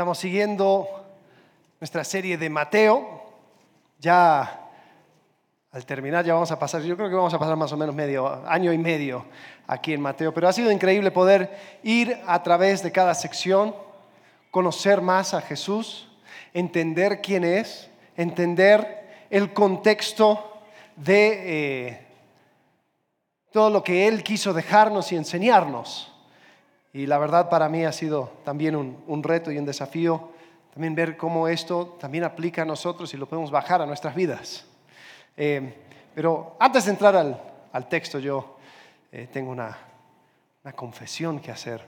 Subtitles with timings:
[0.00, 0.88] Estamos siguiendo
[1.78, 3.22] nuestra serie de Mateo.
[3.98, 4.70] Ya
[5.70, 7.94] al terminar ya vamos a pasar, yo creo que vamos a pasar más o menos
[7.94, 9.26] medio año y medio
[9.66, 13.76] aquí en Mateo, pero ha sido increíble poder ir a través de cada sección,
[14.50, 16.08] conocer más a Jesús,
[16.54, 20.62] entender quién es, entender el contexto
[20.96, 22.06] de eh,
[23.52, 26.09] todo lo que Él quiso dejarnos y enseñarnos.
[26.92, 30.30] Y la verdad para mí ha sido también un, reto y un desafío,
[30.72, 34.66] también ver cómo esto también aplica a nosotros y lo podemos bajar a nuestras vidas.
[35.36, 35.72] Eh,
[36.14, 38.56] pero antes de entrar al, texto, yo
[39.12, 39.78] eh, tengo una,
[40.74, 41.84] confesión que hacer.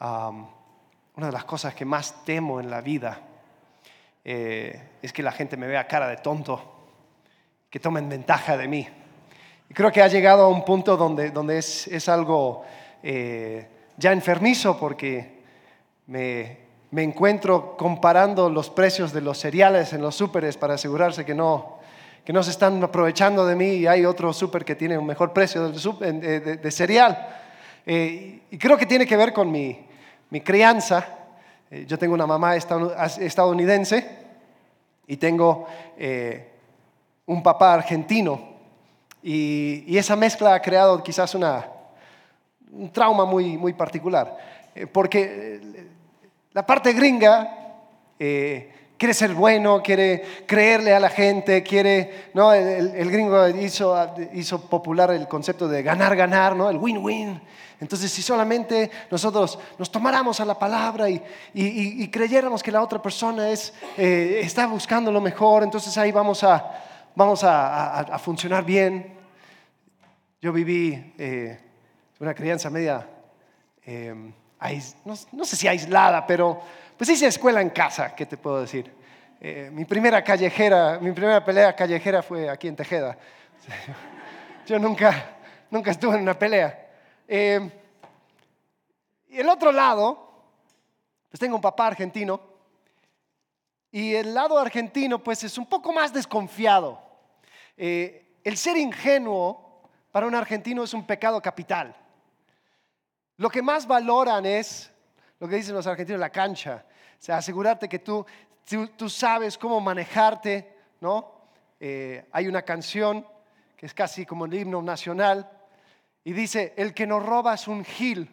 [0.00, 3.20] una de las cosas que más temo en la vida
[4.24, 6.74] eh, es que la gente me vea cara de tonto,
[7.68, 8.88] que tomen ventaja de mí.
[9.68, 12.64] Y creo que ha llegado a un punto donde, donde es, es algo
[13.98, 15.38] ya enfermizo porque
[16.06, 16.58] me,
[16.90, 21.78] me encuentro comparando los precios de los cereales en los súperes para asegurarse que no,
[22.24, 25.32] que no se están aprovechando de mí y hay otro súper que tiene un mejor
[25.32, 27.28] precio de, de, cereal.
[27.84, 29.86] Eh, y creo que tiene que ver con mi,
[30.30, 31.06] mi crianza.
[31.70, 34.18] Eh, yo tengo una mamá estadounidense
[35.06, 35.66] y tengo
[35.98, 36.52] eh,
[37.26, 38.56] un papá argentino.
[39.22, 41.66] Y, y, esa mezcla ha creado quizás una,
[42.72, 44.36] un trauma muy, muy particular,
[44.74, 45.86] eh, porque eh,
[46.52, 47.76] la parte gringa
[48.18, 52.52] eh, quiere ser bueno, quiere creerle a la gente, quiere, ¿no?
[52.52, 56.68] El, gringo hizo, hizo, popular el concepto de ganar, ganar, ¿no?
[56.68, 57.40] el win-win.
[57.80, 61.22] Entonces, si solamente nosotros nos tomáramos a la palabra y,
[61.54, 66.72] y, creyéramos que la otra persona es, está buscando lo mejor, entonces ahí vamos a,
[67.14, 69.16] vamos a, a, funcionar bien.
[70.42, 71.14] Yo viví
[72.20, 73.06] una crianza media,
[73.84, 74.32] em,
[75.04, 76.60] no, sé si aislada, pero
[76.96, 78.92] pues hice escuela en casa, ¿qué te puedo decir?
[79.40, 83.16] Eh, mi primera callejera, mi primera pelea callejera fue aquí en Tejeda.
[84.66, 85.36] Yo nunca,
[85.70, 86.88] nunca estuve en una pelea.
[87.28, 87.70] Em,
[89.28, 90.28] y el otro lado,
[91.30, 92.40] pues tengo un papá argentino,
[93.92, 97.00] y el lado argentino pues es un poco más desconfiado.
[97.76, 101.94] Eh, el ser ingenuo para un argentino es un pecado capital.
[103.38, 104.92] Lo que más valoran es
[105.38, 106.84] lo que dicen los argentinos, la cancha.
[106.88, 108.26] O sea, asegurarte que tú,
[108.96, 111.32] tú, sabes cómo manejarte, ¿no?
[111.78, 113.24] Eh, hay una canción
[113.76, 115.48] que es casi como el himno nacional
[116.24, 118.28] y dice, el que nos roba es un gil,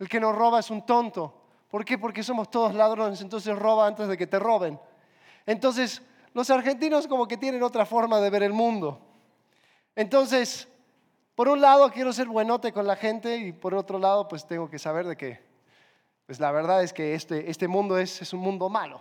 [0.00, 1.42] el que nos roba es un tonto.
[1.68, 1.96] ¿Por qué?
[1.96, 4.80] Porque somos todos ladrones, entonces roba antes de que te roben.
[5.46, 6.02] Entonces,
[6.32, 9.00] los argentinos como que tienen otra forma de ver el mundo.
[9.94, 10.66] Entonces,
[11.34, 14.70] por un lado quiero ser buenote con la gente y por otro lado pues tengo
[14.70, 15.40] que saber de que
[16.26, 19.00] pues la verdad es que este, este mundo es, es, un mundo malo.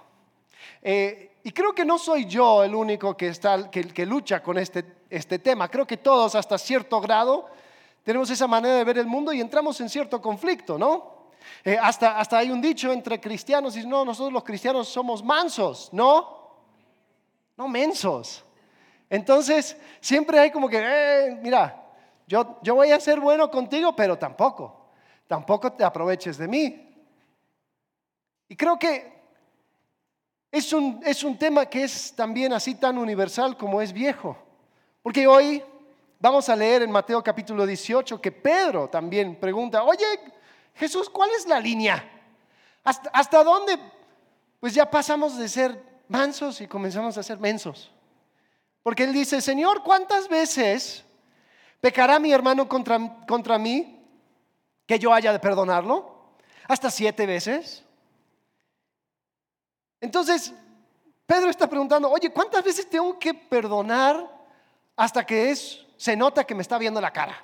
[0.81, 4.57] Eh, y creo que no soy yo el único que, está, que, que lucha con
[4.57, 5.69] este, este tema.
[5.69, 7.47] Creo que todos hasta cierto grado
[8.03, 11.13] tenemos esa manera de ver el mundo y entramos en cierto conflicto, ¿no?
[11.63, 15.89] Eh, hasta, hasta hay un dicho entre cristianos y no, nosotros los cristianos somos mansos,
[15.93, 16.43] ¿no?
[17.55, 18.43] No mensos.
[19.09, 21.82] Entonces, siempre hay como que, eh, mira,
[22.27, 24.87] yo, voy a ser bueno contigo, pero tampoco,
[25.27, 26.89] tampoco te aproveches de mí.
[28.47, 29.13] Y creo que
[30.51, 34.37] es un, es un tema que es también así tan universal como es viejo.
[35.01, 35.63] Porque hoy
[36.19, 40.05] vamos a leer en Mateo capítulo 18 que Pedro también pregunta, oye
[40.75, 42.03] Jesús, ¿cuál es la línea?
[42.83, 43.77] ¿Hasta, hasta dónde?
[44.59, 47.91] Pues ya pasamos de ser mansos y comenzamos a ser mensos.
[48.81, 51.05] Porque él dice, Señor, ¿cuántas veces
[51.83, 54.01] ¿Pecará mi hermano contra, contra mí
[54.85, 56.37] que yo haya de perdonarlo?
[56.69, 57.83] ¿Hasta siete veces?
[59.99, 60.53] Entonces,
[61.25, 64.25] Pedro está preguntando, oye, ¿cuántas veces tengo que perdonar
[64.95, 67.43] hasta que es, se nota que me está viendo la cara?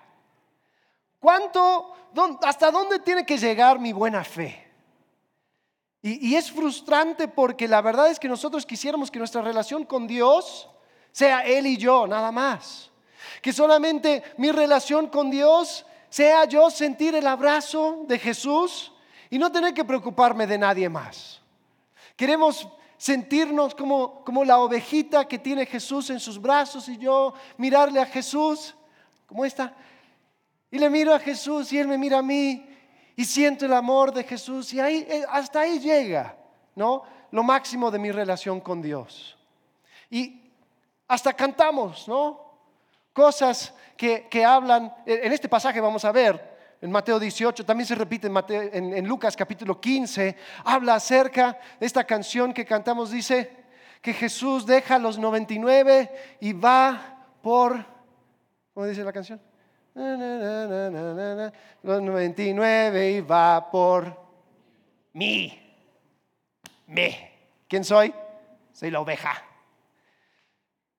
[1.19, 1.93] ¿Cuánto,
[2.41, 4.71] hasta dónde tiene que llegar mi buena fe?
[6.01, 10.07] Y, y, es frustrante porque la verdad es que nosotros quisiéramos que nuestra relación con
[10.07, 10.69] Dios
[11.11, 12.89] sea Él y yo, nada más.
[13.41, 18.91] Que solamente mi relación con Dios sea yo sentir el abrazo de Jesús
[19.29, 21.41] y no tener que preocuparme de nadie más.
[22.15, 22.67] Queremos
[22.97, 28.05] sentirnos como, como la ovejita que tiene Jesús en sus brazos y yo mirarle a
[28.05, 28.75] Jesús,
[29.25, 29.73] como esta,
[30.71, 32.65] y le miro a Jesús y Él me mira a mí
[33.15, 36.37] y siento el amor de Jesús y ahí, eh, hasta ahí llega,
[36.75, 37.03] ¿no?
[37.31, 39.37] Lo máximo de mi relación con Dios.
[40.09, 40.51] Y
[41.07, 42.48] hasta cantamos, ¿no?
[43.19, 46.41] Cosas que, hablan, en este pasaje vamos a ver,
[46.79, 52.05] en Mateo 18, también se repite en, en, Lucas capítulo 15, habla acerca de esta
[52.05, 53.57] canción que cantamos, dice
[54.01, 57.85] que Jesús deja los 99 y va por,
[58.73, 59.41] ¿cómo dice la canción?
[61.83, 64.17] Los 99 y va por
[65.11, 65.59] mí.
[66.87, 67.31] Me.
[67.67, 68.13] ¿Quién soy?
[68.71, 69.48] Soy la oveja.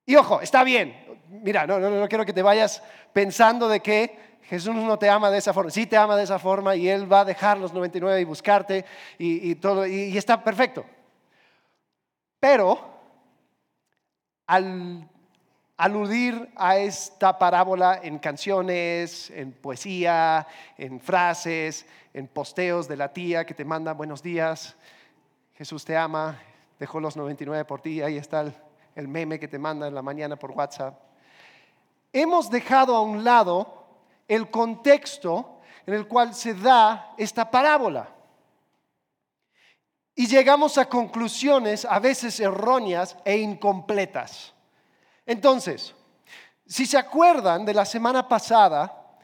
[0.05, 1.19] Y ojo, está bien.
[1.29, 2.83] Mira, no, no, no quiero que te vayas
[3.13, 5.71] pensando de que Jesús no te ama de esa forma.
[5.71, 8.85] Sí te ama de esa forma y Él va a dejar los 99 y buscarte
[9.17, 10.85] y, todo, y está perfecto.
[12.39, 12.99] Pero
[14.47, 15.07] al
[15.77, 20.45] aludir a esta parábola en canciones, en poesía,
[20.77, 24.75] en frases, en posteos de la tía que te manda buenos días,
[25.53, 26.37] Jesús te ama,
[26.77, 28.53] dejó los 99 por ti, ahí está el,
[29.07, 30.99] meme que te manda en la mañana por WhatsApp.
[32.13, 33.85] Hemos dejado a un lado
[34.27, 38.09] el contexto en el cual se da esta parábola.
[40.15, 44.53] Y llegamos a conclusiones a veces erróneas e incompletas.
[45.25, 45.95] Entonces,
[46.65, 49.17] si se acuerdan de la semana pasada,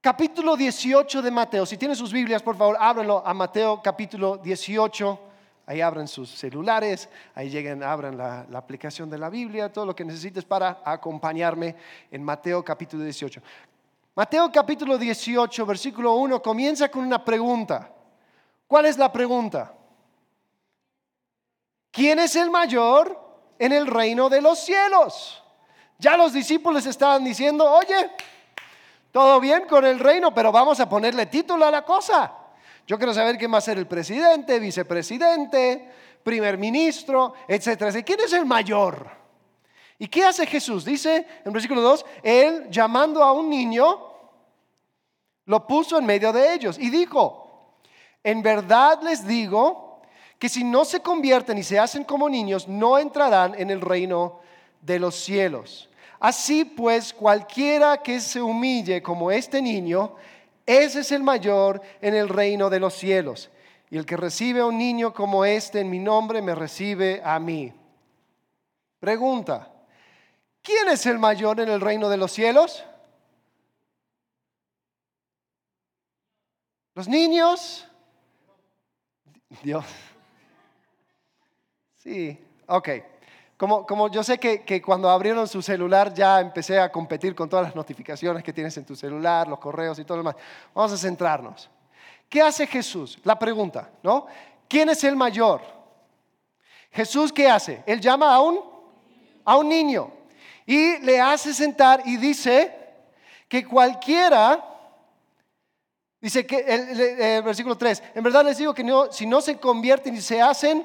[0.00, 5.31] capítulo 18 de Mateo, si tienen sus Biblias, por favor, ábranlo a Mateo capítulo 18.
[5.66, 9.94] Ahí abren sus celulares, ahí lleguen, abran la, la, aplicación de la Biblia, todo lo
[9.94, 11.76] que necesites para acompañarme
[12.10, 13.40] en Mateo capítulo 18.
[14.14, 17.90] Mateo capítulo 18, versículo 1, comienza con una pregunta.
[18.66, 19.72] ¿Cuál es la pregunta?
[21.90, 23.22] ¿Quién es el mayor
[23.62, 25.40] en el reino de los cielos.
[25.96, 28.10] Ya los discípulos estaban diciendo, oye,
[29.12, 32.32] todo bien con el reino, pero vamos a ponerle título a la cosa.
[32.86, 35.88] Yo quiero saber quién va a ser el presidente, vicepresidente,
[36.22, 37.92] primer ministro, etcétera.
[38.02, 39.10] ¿Quién es el mayor?
[39.98, 40.84] ¿Y qué hace Jesús?
[40.84, 44.10] Dice en versículo 2, él llamando a un niño,
[45.44, 47.76] lo puso en medio de ellos y dijo,
[48.22, 49.92] en verdad les digo,
[50.42, 54.40] que si no se convierten y se hacen como niños, no entrarán en el reino
[54.80, 55.88] de los cielos.
[56.18, 60.16] Así pues, cualquiera que se humille como este niño,
[60.78, 63.50] ese es el mayor en el reino de los cielos.
[63.90, 67.38] Y el que recibe a un niño como este en mi nombre, me recibe a
[67.38, 67.72] mí.
[68.98, 69.70] Pregunta,
[70.62, 72.84] ¿quién es el mayor en el reino de los cielos?
[76.94, 77.86] ¿Los niños?
[79.62, 79.84] Dios.
[81.96, 82.88] Sí, ok.
[83.62, 87.48] Como, como yo sé que, que, cuando abrieron su celular ya empecé a competir con
[87.48, 90.34] todas las notificaciones que tienes en tu celular, los correos y todo lo demás.
[90.74, 91.70] Vamos a centrarnos.
[92.28, 93.20] ¿Qué hace Jesús?
[93.22, 94.26] La pregunta, ¿no?
[94.66, 95.60] ¿Quién es el mayor?
[96.90, 97.84] Jesús, ¿qué hace?
[97.86, 98.58] Él llama a un,
[99.44, 100.10] a un niño
[100.66, 102.76] y le hace sentar y dice
[103.46, 104.60] que cualquiera,
[106.20, 110.16] dice que el, versículo 3, en verdad les digo que no, si no se convierten
[110.16, 110.84] y se hacen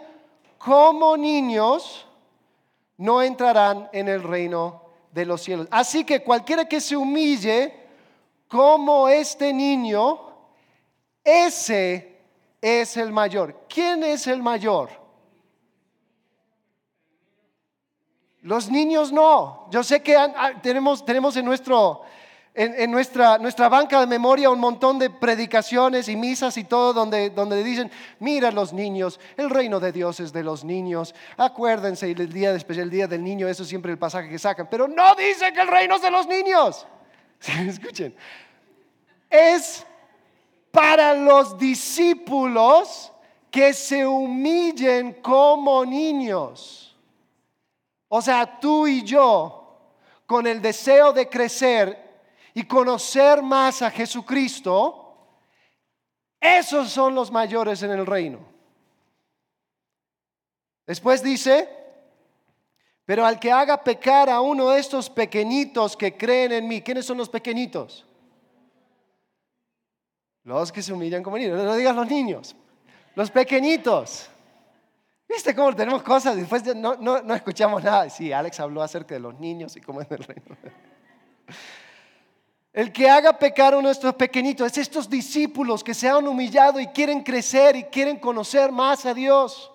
[0.60, 2.07] como niños,
[2.98, 5.68] no entrarán en el reino de los cielos.
[5.72, 7.74] Así que cualquiera que se humille
[8.48, 10.20] como este niño,
[11.24, 12.22] ese
[12.62, 13.66] es el mayor.
[13.68, 14.90] ¿Quién es el mayor?
[18.42, 19.68] Los niños no.
[19.72, 22.04] Yo sé que ah, tenemos, tenemos en nuestro
[22.60, 27.30] en, nuestra, nuestra, banca de memoria un montón de predicaciones y misas y todo donde,
[27.30, 32.34] donde dicen, mira los niños, el reino de Dios es de los niños, acuérdense el
[32.34, 35.14] día después, el día del niño, eso es siempre el pasaje que sacan, pero no
[35.14, 36.88] dice que el reino es de los niños.
[37.68, 38.16] Escuchen,
[39.30, 39.86] es
[40.72, 43.14] para los discípulos
[43.52, 46.98] que se humillen como niños.
[48.08, 49.80] O sea, tú y yo,
[50.26, 52.07] con el deseo de crecer,
[52.58, 55.16] y conocer más a Jesucristo,
[56.42, 58.40] esos son los mayores en el reino.
[60.88, 61.70] Después dice,
[63.06, 67.06] pero al que haga pecar a uno de estos pequeñitos que creen en mí, ¿quiénes
[67.06, 68.08] son los pequeñitos?
[70.42, 72.56] Los que se humillan como niños, no digas los niños,
[73.14, 74.32] los pequeñitos.
[75.30, 76.36] ¿Viste cómo tenemos cosas?
[76.36, 78.10] Después no, no, no escuchamos nada.
[78.10, 80.58] Sí, Alex habló acerca de los niños y cómo es el reino.
[82.74, 86.88] El que haga pecar a estos pequeñitos es estos discípulos que se han humillado y
[86.88, 89.72] quieren crecer y quieren conocer más a Dios.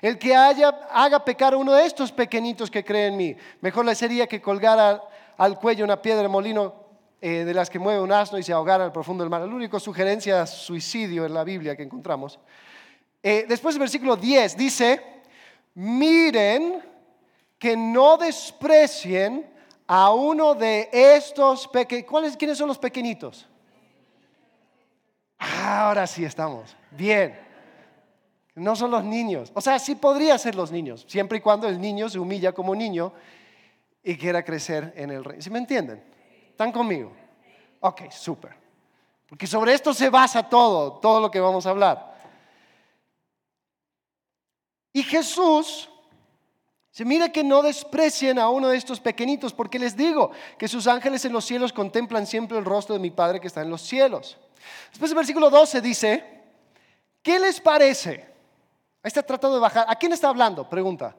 [0.00, 3.36] El que haga pecar a uno de estos pequeñitos que creen en mí.
[3.60, 5.00] Mejor le sería que colgara
[5.36, 6.74] al cuello una piedra de molino
[7.20, 9.42] eh, de las que mueve un asno y se ahogara al profundo del mar.
[9.42, 12.40] La única sugerencia suicidio en la Biblia que encontramos.
[13.22, 15.00] Eh, después del versículo 10 dice,
[15.74, 16.82] miren
[17.60, 19.51] que no desprecien
[19.94, 22.38] a uno de estos pequeños.
[22.38, 23.46] ¿Quiénes son los pequeñitos?
[25.36, 26.74] Ahora sí estamos.
[26.92, 27.38] Bien.
[28.54, 29.52] No son los niños.
[29.52, 32.74] O sea, sí podría ser los niños, siempre y cuando el niño se humilla como
[32.74, 33.12] niño
[34.02, 35.42] y quiera crecer en el reino.
[35.42, 36.02] ¿Sí me entienden?
[36.48, 37.12] ¿Están conmigo?
[37.80, 38.56] Ok, súper.
[39.28, 42.14] Porque sobre esto se basa todo, todo lo que vamos a hablar.
[44.94, 45.90] Y Jesús
[46.92, 50.86] se mira que no desprecien a uno de estos pequeñitos, porque les digo que sus
[50.86, 53.80] ángeles en los cielos contemplan siempre el rostro de mi Padre que está en los
[53.80, 54.36] cielos.
[54.90, 56.42] Después el versículo 12 dice,
[57.22, 58.10] ¿qué les parece?
[59.02, 59.86] Ahí está tratando de bajar.
[59.88, 60.68] ¿A quién está hablando?
[60.68, 61.16] Pregunta.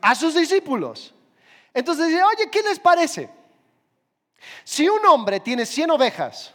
[0.00, 1.12] A sus discípulos.
[1.74, 3.28] Entonces dice, oye, ¿qué les parece?
[4.62, 6.54] Si un hombre tiene 100 ovejas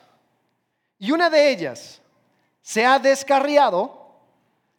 [0.98, 2.02] y una de ellas
[2.62, 4.03] se ha descarriado,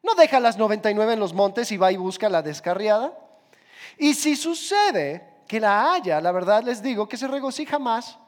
[0.05, 3.13] no deja las 99 en los montes y va y busca la descarriada.
[3.97, 8.19] Y si sucede que la haya, la verdad les digo que se regocija más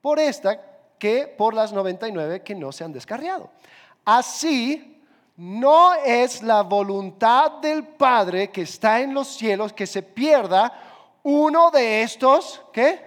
[0.00, 0.60] por esta
[0.98, 3.50] que por las 99 que no se han descarriado.
[4.06, 5.02] Así
[5.36, 10.72] no es la voluntad del Padre que está en los cielos que se pierda
[11.22, 13.00] uno de estos, ¿qué?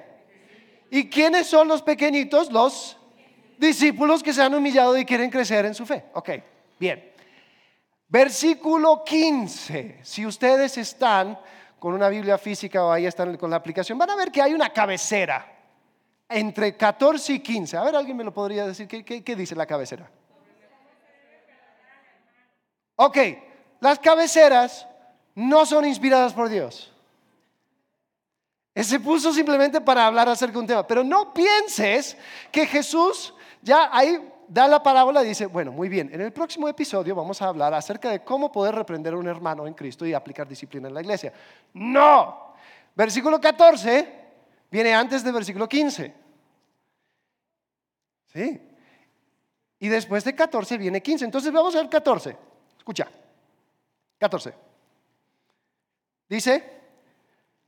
[0.92, 2.51] ¿Y quiénes son los pequeñitos?
[2.51, 2.98] Los
[3.58, 6.06] discípulos que se han humillado y quieren crecer en su fe.
[6.13, 6.30] Ok,
[6.80, 7.11] bien.
[8.12, 10.00] Versículo 15.
[10.03, 11.39] Si ustedes están
[11.80, 14.53] con una Biblia física o ahí están con la aplicación, van a ver que hay
[14.53, 15.50] una cabecera
[16.27, 17.77] entre 14 y 15.
[17.77, 18.86] A ver, alguien me lo podría decir.
[18.86, 20.12] ¿Qué, dice la cabecera?
[22.98, 23.18] Ok,
[23.80, 24.86] las cabeceras
[25.34, 26.91] no son inspiradas por Dios.
[28.75, 30.86] Se puso simplemente para hablar acerca de un tema.
[30.86, 32.18] Pero no pienses
[32.51, 34.20] que Jesús ya ahí
[34.51, 37.74] da la parábola y dice, bueno, muy bien, en el próximo episodio vamos a hablar
[37.74, 41.00] acerca de cómo poder reprender a un hermano en Cristo y aplicar disciplina en la
[41.00, 41.31] iglesia.
[41.74, 42.53] No,
[42.93, 44.20] versículo 14
[44.70, 46.13] viene antes del versículo 15.
[48.34, 48.62] ¿Sí?
[49.79, 51.24] Y después de 14 viene 15.
[51.24, 52.36] Entonces vamos a ver 14.
[52.77, 53.08] Escucha,
[54.20, 54.53] 14.
[56.27, 56.81] Dice,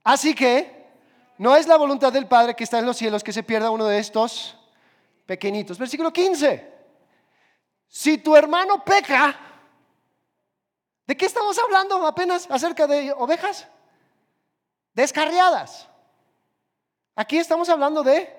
[0.03, 0.83] así que
[1.37, 3.85] no es la voluntad del Padre que está en los cielos que se pierda uno
[3.85, 4.57] de estos
[5.25, 5.77] pequeñitos.
[5.77, 6.72] Versículo 15.
[7.93, 9.35] Si tu hermano peca,
[11.05, 13.67] ¿de qué estamos hablando apenas acerca de ovejas?
[14.95, 15.87] Descarriadas.
[17.15, 18.35] Aquí estamos hablando de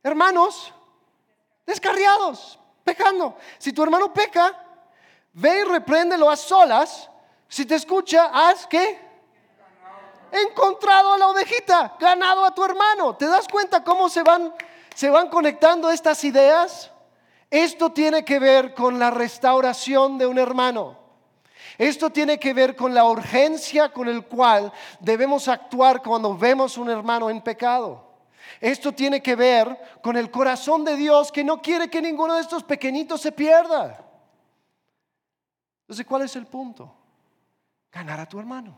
[0.00, 0.72] hermanos
[1.66, 3.36] descarriados, pecando.
[3.58, 4.64] Si tu hermano peca,
[5.32, 7.10] Ve y repréndelo a solas.
[7.48, 9.00] Si te escucha, haz que
[10.30, 13.16] encontrado a la ovejita, ganado a tu hermano.
[13.16, 14.54] ¿Te das cuenta cómo se van,
[14.94, 16.92] se van conectando estas ideas?
[17.50, 20.98] Esto tiene que ver con la restauración de un hermano.
[21.78, 26.90] Esto tiene que ver con la urgencia con el cual debemos actuar cuando vemos un
[26.90, 28.08] hermano en pecado.
[28.60, 32.40] Esto tiene que ver con el corazón de Dios que no quiere que ninguno de
[32.40, 34.04] estos pequeñitos se pierda.
[35.82, 36.94] Entonces, ¿cuál es el punto?
[37.92, 38.76] Ganar a tu hermano.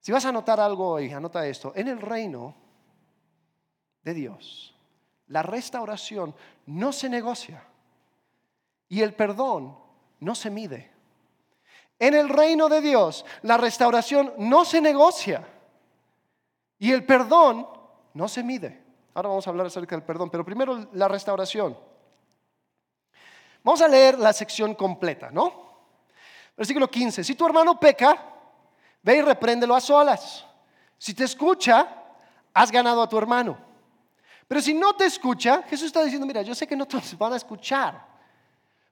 [0.00, 1.72] Si vas a anotar algo hoy, anota esto.
[1.74, 2.54] En el reino
[4.02, 4.74] de Dios,
[5.28, 6.34] la restauración
[6.66, 7.62] no se negocia
[8.88, 9.76] y el perdón
[10.20, 10.92] no se mide.
[11.98, 15.46] En el reino de Dios, la restauración no se negocia
[16.78, 17.66] y el perdón
[18.14, 18.82] no se mide.
[19.14, 21.78] Ahora vamos a hablar acerca del perdón, pero primero la restauración.
[23.62, 25.66] Vamos a leer la sección completa, ¿no?
[26.56, 27.24] Versículo 15.
[27.24, 28.16] Si tu hermano peca,
[29.02, 30.44] ve y repréndelo a solas.
[30.98, 31.88] Si te escucha,
[32.52, 33.65] has ganado a tu hermano.
[34.48, 37.32] Pero si no te escucha, Jesús está diciendo, mira, yo sé que no te van
[37.32, 38.06] a escuchar,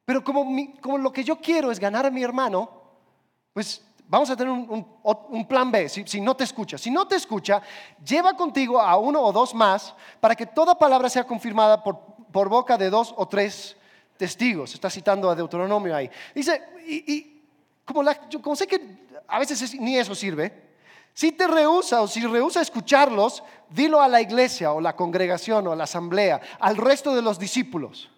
[0.04, 0.44] pero como,
[0.80, 2.70] como lo que yo quiero es ganar a mi hermano,
[3.52, 6.76] pues vamos a tener un, plan B, si, no te escucha.
[6.76, 7.62] Si no te escucha,
[8.04, 11.98] lleva contigo a uno o dos más para que toda palabra sea confirmada por,
[12.30, 13.76] por boca de dos o tres
[14.16, 14.74] testigos.
[14.74, 16.10] Está citando a Deuteronomio ahí.
[16.34, 17.42] Dice, y,
[17.84, 18.80] como, yo, como sé que
[19.26, 20.63] a veces ni eso sirve,
[21.14, 25.74] si te rehúsa o si rehúsa escucharlos, dilo a la iglesia o la congregación o
[25.76, 28.10] la asamblea, al resto de los discípulos.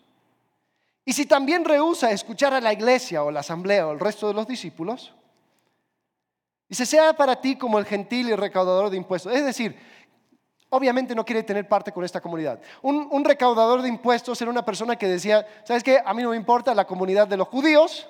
[1.05, 4.35] Y si también rehúsa escuchar a la iglesia o la asamblea o el resto de
[4.35, 5.15] los discípulos,
[6.69, 9.33] dice, sea para ti como el gentil y recaudador de impuestos.
[9.33, 9.79] Es decir,
[10.71, 12.61] obviamente no quiere tener parte con esta comunidad.
[12.81, 16.01] Un, recaudador de impuestos era una persona que decía, ¿sabes qué?
[16.05, 18.09] A mí no me importa la comunidad de los judíos,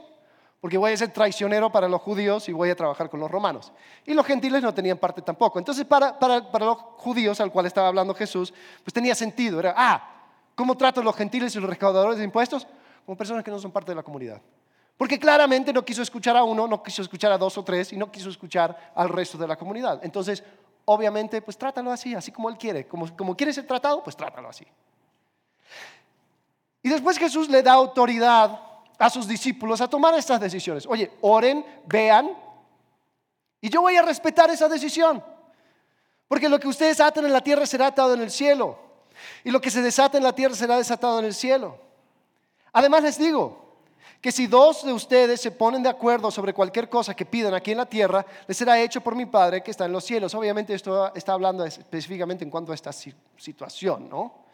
[0.60, 3.72] porque voy a ser traicionero para los judíos y voy a trabajar con los romanos.
[4.04, 5.58] Y los gentiles no tenían parte tampoco.
[5.58, 6.16] Entonces, para,
[6.58, 9.60] los judíos al cual estaba hablando Jesús, pues tenía sentido.
[9.60, 10.10] Era, ah,
[10.54, 12.66] ¿cómo trato a los gentiles y los recaudadores de impuestos?
[13.04, 14.40] Como personas que no son parte de la comunidad.
[14.96, 17.96] Porque claramente no quiso escuchar a uno, no quiso escuchar a dos o tres y
[17.96, 20.00] no quiso escuchar al resto de la comunidad.
[20.02, 20.42] Entonces,
[20.86, 22.86] obviamente, pues trátalo así, así como Él quiere.
[22.86, 24.66] Como, como quiere ser tratado, pues trátalo así.
[26.82, 28.60] Y después Jesús le da autoridad
[28.98, 30.86] a sus discípulos a tomar estas decisiones.
[30.86, 32.30] Oye, oren, vean,
[33.60, 35.22] y yo voy a respetar esa decisión.
[36.28, 38.78] Porque lo que ustedes aten en la tierra será atado en el cielo.
[39.44, 41.78] Y lo que se desata en la tierra será desatado en el cielo.
[42.72, 43.64] Además les digo
[44.20, 47.70] que si dos de ustedes se ponen de acuerdo sobre cualquier cosa que pidan aquí
[47.70, 50.34] en la tierra, les será hecho por mi Padre que está en los cielos.
[50.34, 54.46] Obviamente esto está hablando específicamente en cuanto a esta situación, ¿no?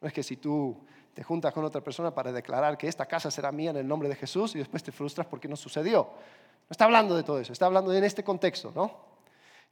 [0.00, 0.76] No es que si tú
[1.14, 4.08] te juntas con otra persona para declarar que esta casa será mía en el nombre
[4.08, 6.02] de Jesús y después te frustras porque no sucedió.
[6.02, 9.14] No está hablando de todo eso, está hablando en este contexto, ¿no?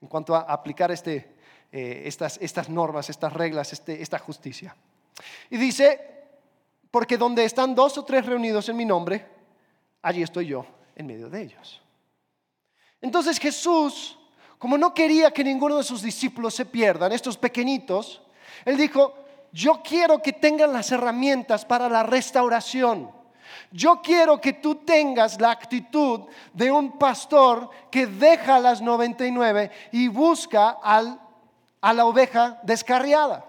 [0.00, 1.34] En cuanto a aplicar este,
[1.72, 4.76] eh, estas, estas, normas, estas reglas, este, esta justicia.
[5.50, 6.00] Y dice,
[6.90, 9.26] porque donde están dos o tres reunidos en mi nombre,
[10.00, 11.82] allí estoy yo en medio de ellos.
[13.00, 14.16] Entonces Jesús,
[14.58, 18.22] como no quería que ninguno de sus discípulos se pierdan, estos pequeñitos,
[18.64, 19.21] él dijo,
[19.52, 23.10] yo quiero que tengan las herramientas para la restauración.
[23.70, 30.08] Yo quiero que tú tengas la actitud de un pastor que deja las 99 y
[30.08, 33.44] busca a la oveja descarriada.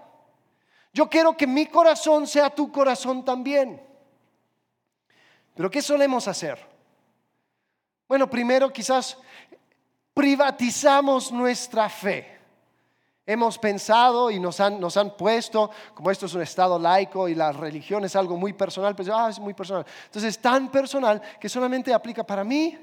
[0.92, 3.82] Yo quiero que mi corazón sea tu corazón también.
[5.54, 6.58] Pero ¿qué solemos hacer?
[8.06, 9.16] Bueno, primero quizás
[10.12, 12.33] privatizamos nuestra fe.
[13.26, 17.34] Hemos pensado y nos han, nos han puesto, como esto es un estado laico y
[17.34, 19.86] la religión es algo muy personal, pues ah, es muy personal.
[20.06, 22.78] Entonces es tan personal que solamente aplica para mí,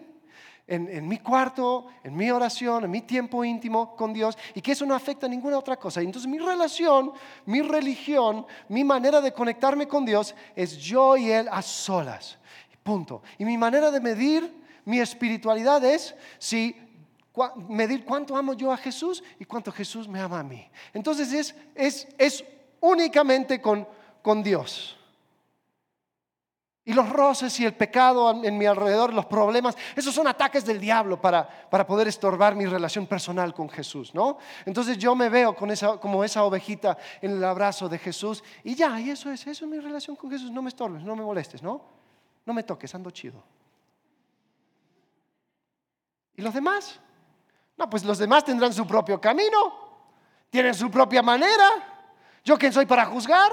[0.67, 4.71] en, en, mi cuarto, en mi oración, en mi tiempo íntimo con Dios y que
[4.71, 6.01] eso no afecta a ninguna otra cosa.
[6.01, 7.11] Entonces mi relación,
[7.45, 12.37] mi religión, mi manera de conectarme con Dios es yo y Él a solas.
[12.83, 13.21] Punto.
[13.37, 16.75] Y mi manera de medir mi espiritualidad es si
[17.69, 20.69] medir cuánto amo yo a Jesús y cuánto Jesús me ama a mí.
[20.93, 22.43] Entonces es, es, es
[22.79, 23.87] únicamente con,
[24.21, 24.97] con Dios.
[26.83, 30.79] Y los roces y el pecado en mi alrededor, los problemas, esos son ataques del
[30.79, 34.39] diablo para, para poder estorbar mi relación personal con Jesús, ¿no?
[34.65, 38.73] Entonces yo me veo con esa, como esa ovejita en el abrazo de Jesús y
[38.73, 41.23] ya, y eso es, eso es mi relación con Jesús, no me estorbes, no me
[41.23, 41.81] molestes, ¿no?
[42.47, 43.43] No me toques, ando chido.
[46.35, 46.99] ¿Y los demás?
[47.89, 49.73] Pues los demás tendrán su propio camino,
[50.49, 51.67] tienen su propia manera.
[52.43, 53.51] ¿Yo quién soy para juzgar?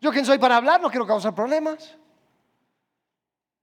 [0.00, 0.80] ¿Yo quién soy para hablar?
[0.80, 1.96] No quiero causar problemas.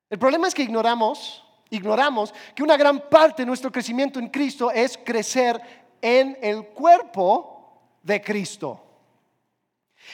[0.09, 4.71] El problema es que ignoramos, ignoramos que una gran parte de nuestro crecimiento en Cristo
[4.71, 5.61] es crecer
[6.01, 8.81] en el cuerpo de Cristo.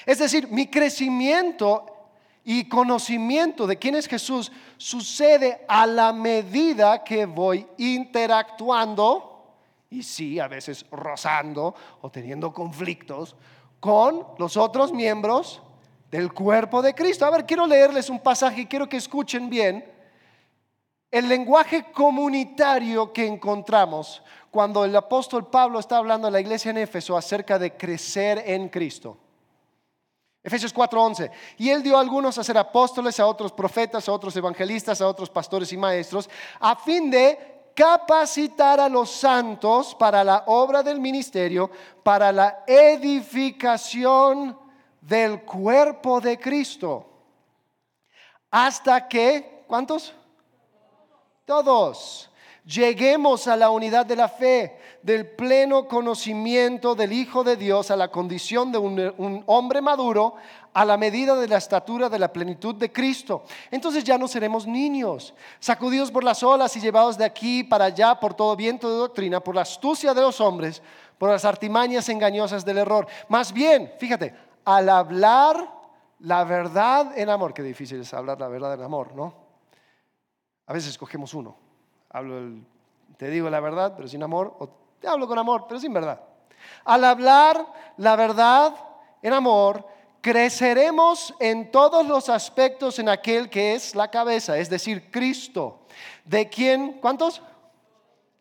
[0.05, 1.85] Es decir, mi crecimiento
[2.43, 9.36] y conocimiento de quién es Jesús sucede a la medida que voy interactuando
[9.89, 13.35] y sí, a veces rozando o teniendo conflictos
[13.79, 15.61] con los otros miembros
[16.11, 17.25] del cuerpo de Cristo.
[17.25, 19.85] A ver, quiero leerles un pasaje y quiero que escuchen bien
[21.09, 24.21] el lenguaje comunitario que encontramos
[24.51, 28.69] cuando el apóstol Pablo está hablando a la iglesia en Éfeso acerca de crecer en
[28.69, 29.17] Cristo.
[30.43, 31.29] Efesios 4:11.
[31.57, 35.07] Y él dio a algunos a ser apóstoles, a otros profetas, a otros evangelistas, a
[35.07, 40.99] otros pastores y maestros, a fin de capacitar a los santos para la obra del
[40.99, 41.69] ministerio,
[42.01, 44.57] para la edificación
[44.99, 47.05] del cuerpo de Cristo.
[48.49, 50.11] Hasta que, ¿cuántos?
[51.45, 52.31] Todos
[52.65, 57.95] lleguemos a la unidad de la fe, del pleno conocimiento del Hijo de Dios, a
[57.95, 60.35] la condición de un, hombre maduro,
[60.73, 63.43] a la medida de la estatura de la plenitud de Cristo.
[63.71, 68.19] Entonces ya no seremos niños, sacudidos por las olas y llevados de aquí para allá
[68.19, 70.81] por todo viento de doctrina, por la astucia de los hombres,
[71.17, 73.07] por las artimañas engañosas del error.
[73.29, 75.75] Más bien, fíjate, al hablar
[76.19, 79.33] la verdad en amor, qué difícil es hablar la verdad en amor, ¿no?
[80.65, 81.67] A veces escogemos uno
[83.17, 86.21] te digo la verdad, pero sin amor, o te hablo con amor, pero sin verdad.
[86.85, 87.65] Al hablar
[87.97, 88.73] la verdad
[89.21, 89.85] en amor,
[90.27, 95.79] creceremos en todos los aspectos en aquel que es la cabeza, es decir, Cristo.
[96.25, 96.99] ¿De quién?
[96.99, 97.41] ¿Cuántos?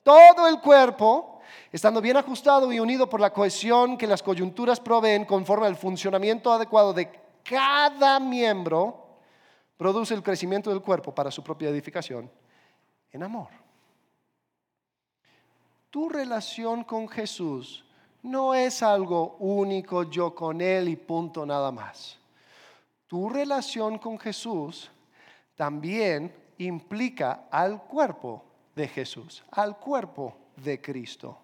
[0.02, 1.38] Todo el cuerpo,
[1.70, 6.52] estando bien ajustado y unido por la cohesión que las coyunturas proveen conforme al funcionamiento
[6.52, 7.08] adecuado de
[7.44, 9.20] cada miembro,
[9.76, 12.28] produce el crecimiento del cuerpo para su propia edificación
[13.12, 13.50] en amor.
[15.90, 17.85] Tu relación con Jesús
[18.26, 22.18] no es algo único yo con Él y punto nada más.
[23.06, 24.90] Tu relación con Jesús
[25.54, 31.38] también implica al cuerpo de Jesús, al cuerpo de Cristo.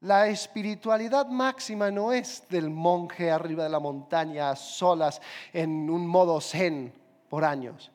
[0.00, 5.22] La espiritualidad máxima no es del monje arriba de la montaña a solas
[5.52, 6.92] en un modo zen
[7.28, 7.92] por años.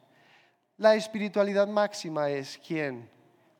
[0.78, 3.10] La espiritualidad máxima es quien,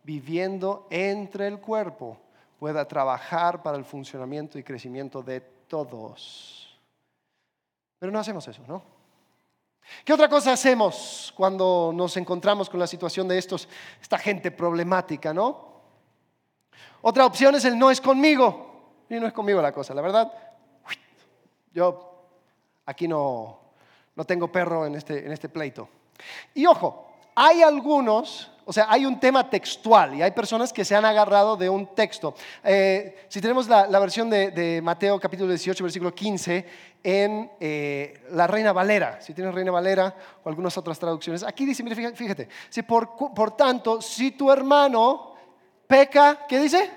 [0.04, 2.18] viviendo entre el cuerpo,
[2.60, 6.80] pueda trabajar para el funcionamiento y crecimiento de todos.
[8.00, 8.84] Pero no hacemos eso, ¿no?
[10.04, 13.70] ¿Qué otra cosa hacemos cuando nos encontramos con la situación de estos,
[14.02, 15.68] esta gente problemática, no?
[17.02, 18.66] Otra opción es el no es conmigo.
[19.10, 20.32] Y no es conmigo la cosa, la verdad.
[21.74, 22.28] Yo
[22.86, 23.60] aquí no,
[24.16, 25.88] no tengo perro en este, en este pleito.
[26.54, 27.07] Y ojo,
[27.40, 31.56] hay algunos, o sea, hay un tema textual y hay personas que se han agarrado
[31.56, 32.34] de un texto.
[32.64, 36.66] Eh, si tenemos la, versión de, Mateo capítulo 18, versículo 15,
[37.04, 41.84] en eh, la Reina Valera, si tienes Reina Valera o algunas otras traducciones, aquí dice,
[41.84, 45.36] mire, fíjate, si por, por tanto, si tu hermano
[45.86, 46.90] peca, ¿qué dice?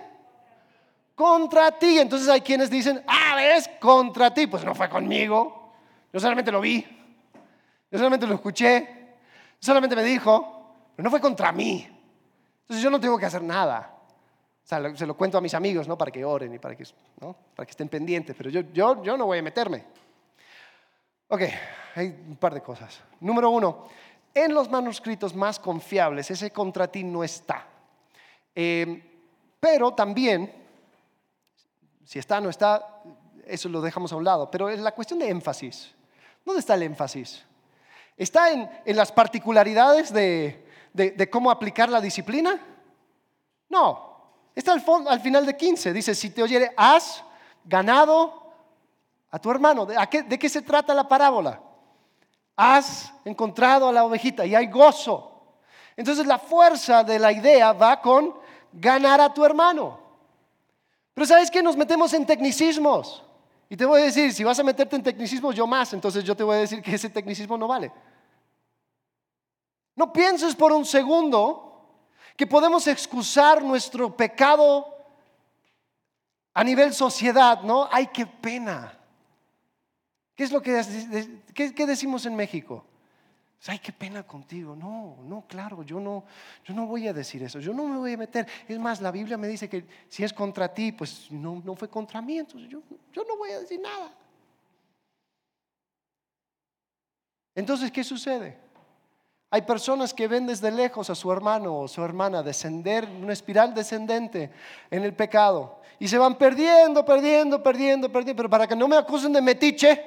[1.15, 1.99] Contra ti.
[1.99, 4.47] Entonces hay quienes dicen, ah, es contra ti.
[4.47, 5.71] Pues no fue conmigo.
[6.11, 6.81] Yo solamente lo vi.
[7.91, 9.00] Yo solamente lo escuché
[9.61, 11.87] solamente me dijo, pero no fue contra mí.
[12.63, 13.97] Entonces yo no tengo que hacer nada.
[14.65, 15.99] O sea, se lo cuento a mis amigos, ¿no?
[15.99, 16.85] Para que oren y para que,
[17.21, 17.35] ¿no?
[17.55, 19.85] para que estén pendientes, pero yo, yo, yo no voy a meterme.
[21.29, 21.43] Ok,
[21.97, 23.01] hay un par de cosas.
[23.21, 23.87] Número uno,
[24.35, 27.67] en los manuscritos más confiables ese contra ti no está.
[28.55, 29.03] Eh,
[29.59, 30.53] pero también,
[32.05, 33.03] si está o no está,
[33.47, 34.51] eso lo dejamos a un lado.
[34.51, 35.93] Pero es la cuestión de énfasis.
[36.45, 37.45] ¿Dónde está el énfasis?
[38.21, 42.61] ¿Está en, las particularidades de, cómo aplicar la disciplina?
[43.71, 44.11] No.
[44.55, 45.91] Está al, final de 15.
[45.95, 47.25] Dice, si te oyere, has
[47.65, 48.53] ganado
[49.31, 49.87] a tu hermano.
[49.87, 49.97] ¿De,
[50.29, 51.63] ¿De qué se trata la parábola?
[52.57, 55.55] Has encontrado a la ovejita y hay gozo.
[55.97, 58.35] Entonces la fuerza de la idea va con
[58.71, 59.99] ganar a tu hermano.
[61.15, 61.63] Pero ¿sabes qué?
[61.63, 63.25] Nos metemos en tecnicismos.
[63.71, 66.37] Y te voy a decir, si vas a meterte en tecnicismos, yo más, entonces yo
[66.37, 67.91] te voy a decir que ese tecnicismo no vale.
[70.01, 71.79] No pienses por un segundo
[72.35, 74.87] que podemos excusar nuestro pecado
[76.55, 77.87] a nivel sociedad, ¿no?
[77.93, 78.99] Ay, qué pena.
[80.35, 80.83] ¿Qué es lo que,
[81.53, 82.83] qué, decimos en México?
[83.59, 84.75] Pues, ay, qué pena contigo.
[84.75, 86.25] No, no, claro, yo no,
[86.65, 88.49] yo no voy a decir eso, yo no me voy a meter.
[88.67, 91.91] Es más, la Biblia me dice que si es contra ti, pues no, no fue
[91.91, 92.81] contra mí, entonces yo,
[93.13, 94.15] yo no voy a decir nada.
[97.55, 98.70] Entonces, ¿qué sucede?
[99.53, 103.75] Hay personas que ven desde lejos a su hermano o su hermana descender una espiral
[103.75, 104.53] descendente
[104.91, 108.37] en el pecado y se van perdiendo, perdiendo, perdiendo, perdiendo.
[108.37, 110.05] Pero para que no me acusen de metiche,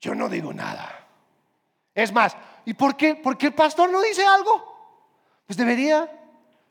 [0.00, 1.06] yo no digo nada.
[1.94, 2.34] Es más,
[2.64, 3.16] ¿y por qué?
[3.16, 4.64] ¿Por qué el pastor no dice algo?
[5.46, 6.10] Pues debería,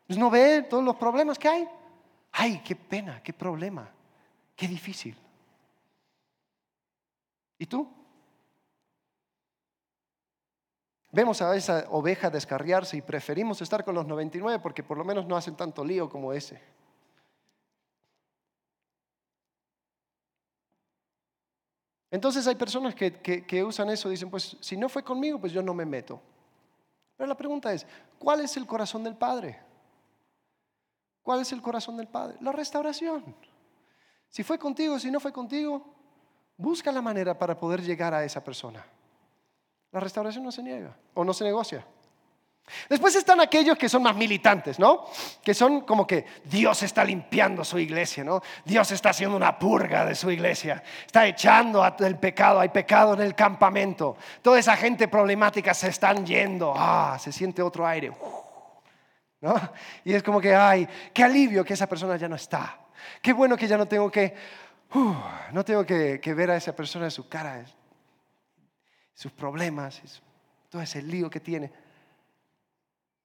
[0.08, 1.70] pues no ve todos los problemas que hay.
[2.32, 3.88] Ay, qué pena, qué problema,
[4.56, 5.16] qué difícil.
[7.60, 7.99] ¿Y tú?
[11.12, 15.26] Vemos a esa oveja descarriarse y preferimos estar con los 99 porque por lo menos
[15.26, 16.62] no hacen tanto lío como ese.
[22.12, 25.74] Entonces hay personas que, usan eso, dicen, pues si no fue conmigo, pues yo no
[25.74, 26.22] me meto.
[27.16, 27.86] Pero la pregunta es,
[28.18, 29.60] ¿cuál es el corazón del Padre?
[31.22, 32.38] ¿Cuál es el corazón del Padre?
[32.42, 33.36] La restauración.
[34.28, 35.84] Si fue contigo, si no fue contigo,
[36.58, 38.86] busca la manera para poder llegar a esa persona.
[39.92, 41.86] La restauración no se niega o no se negocia.
[42.88, 45.06] Después están aquellos que son más militantes, ¿no?
[45.44, 48.42] Que son como que Dios está limpiando su iglesia, ¿no?
[48.64, 53.22] Dios está haciendo una purga de su iglesia, está echando el pecado, hay pecado en
[53.22, 54.18] el campamento.
[54.42, 58.12] Toda esa gente problemática se están yendo, ah, se siente otro aire,
[59.42, 59.56] ¿no?
[60.06, 62.80] Y es como que, ay, qué alivio que esa persona ya no está.
[63.22, 64.36] Qué bueno que ya no tengo que,
[65.52, 67.64] no tengo que, que ver a esa persona en su cara
[69.20, 70.02] sus problemas,
[70.70, 71.70] todo ese lío que tiene.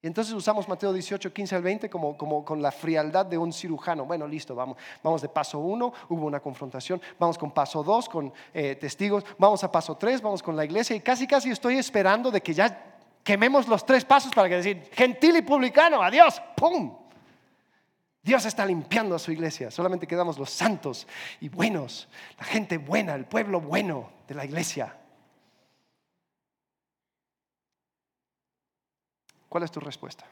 [0.03, 3.53] Y entonces usamos Mateo 18, 15 al 20 como, como con la frialdad de un
[3.53, 4.05] cirujano.
[4.05, 8.33] Bueno, listo, vamos, vamos de paso 1, hubo una confrontación, vamos con paso 2, con
[8.53, 12.33] eh, testigos, vamos a paso 3, vamos con la iglesia y casi, casi estoy esperando
[12.33, 16.93] de que ya quememos los tres pasos para que decir, gentil y publicano, adiós, ¡pum!
[18.21, 21.07] Dios está limpiando a su iglesia, solamente quedamos los santos
[21.41, 24.97] y buenos, la gente buena, el pueblo bueno de la iglesia.
[29.55, 30.27] ¿Cuál es tu respuesta?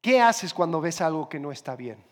[0.00, 2.02] ¿Qué haces cuando ves algo que no está bien?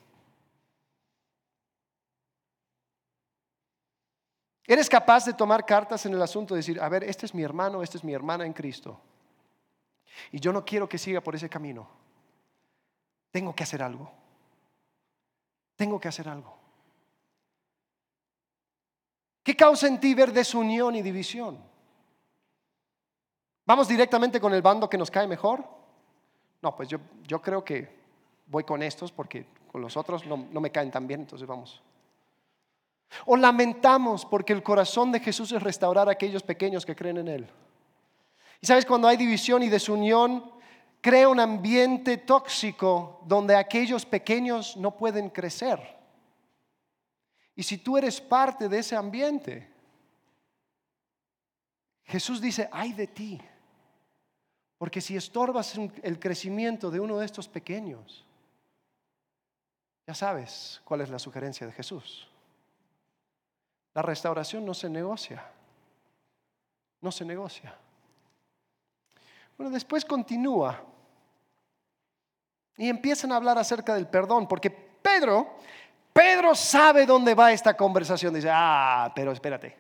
[4.67, 7.43] ¿Eres capaz de tomar cartas en el asunto y decir, a ver, este es mi
[7.43, 9.01] hermano, esta es mi hermana en Cristo?
[10.31, 11.89] Y yo no quiero que siga por ese camino.
[13.31, 14.13] Tengo que hacer algo.
[15.75, 16.55] tengo que hacer algo.
[19.43, 21.67] ¿Qué causa en ti ver desunión y división?
[23.69, 25.63] ¿Vamos directamente con el bando que nos cae mejor?
[26.63, 27.87] No, pues yo, yo creo que
[28.47, 31.83] voy con estos porque con los otros no, no me caen tan bien, entonces vamos.
[33.27, 37.29] O lamentamos porque el corazón de Jesús es restaurar a aquellos pequeños que creen en
[37.29, 37.51] Él.
[38.63, 40.51] Y sabes, cuando hay división y desunión,
[41.03, 45.79] crea un ambiente tóxico donde aquellos pequeños no pueden crecer.
[47.55, 49.71] Y si tú eres parte de ese ambiente,
[52.05, 53.39] Jesús dice, ay de ti,
[54.79, 58.25] porque si estorbas el crecimiento de uno de estos pequeños,
[60.07, 62.29] ya sabes cuál es la sugerencia de Jesús.
[63.93, 65.45] La restauración no se negocia,
[67.01, 67.75] no se negocia.
[69.57, 70.81] Bueno, después continúa
[72.77, 75.57] y empiezan a hablar acerca del perdón, porque Pedro,
[76.13, 78.33] Pedro sabe dónde va esta conversación.
[78.33, 79.77] Dice, ah, pero espérate,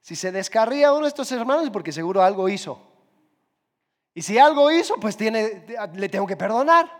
[0.00, 2.91] si se descarría uno de estos hermanos porque seguro algo hizo.
[4.14, 6.90] Y si algo hizo, pues tiene, le tengo que perdonar.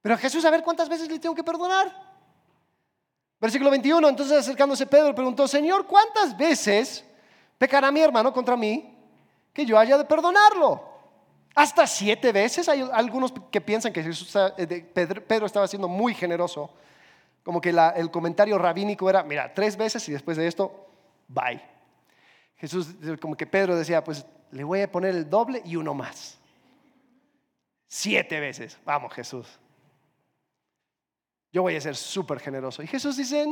[0.00, 2.12] Pero Jesús, a ver cuántas veces le tengo que perdonar.
[3.40, 7.04] Versículo 21, entonces acercándose Pedro preguntó, Señor, ¿cuántas veces
[7.58, 8.96] pecará mi hermano contra mí
[9.52, 10.90] que yo haya de perdonarlo?
[11.54, 12.68] Hasta siete veces.
[12.68, 14.90] Hay algunos que piensan que eh,
[15.26, 16.70] Pedro estaba siendo muy generoso.
[17.42, 20.86] Como que el comentario rabínico era, mira, tres veces y después de esto,
[21.28, 21.60] bye.
[22.56, 22.86] Jesús,
[23.20, 26.38] como que Pedro decía, pues le voy a poner el doble y uno más.
[27.88, 28.78] Siete veces.
[28.84, 29.58] Vamos, Jesús.
[31.52, 32.82] Yo voy a ser súper generoso.
[32.82, 33.46] Y Jesús dice,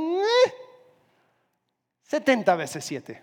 [2.03, 3.23] 70 veces siete.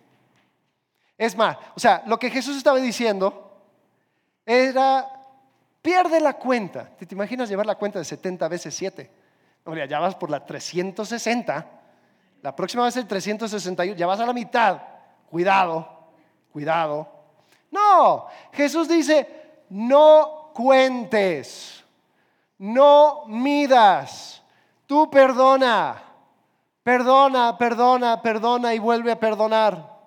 [1.18, 3.64] Es más, o sea, lo que Jesús estaba diciendo
[4.46, 5.08] era,
[5.82, 6.86] pierde la cuenta.
[6.96, 9.12] ¿Te, imaginas llevar la cuenta de 70 veces 7?
[9.66, 11.66] Hombre, ya vas por la 360.
[12.42, 14.82] La próxima vez el 361, ya vas a la mitad.
[15.30, 16.12] Cuidado,
[16.52, 17.17] cuidado.
[17.72, 21.84] No, Jesús dice, no cuentes,
[22.58, 24.42] no midas,
[24.86, 26.02] tú perdona,
[26.84, 29.98] perdona, perdona, perdona y vuelve a perdonar.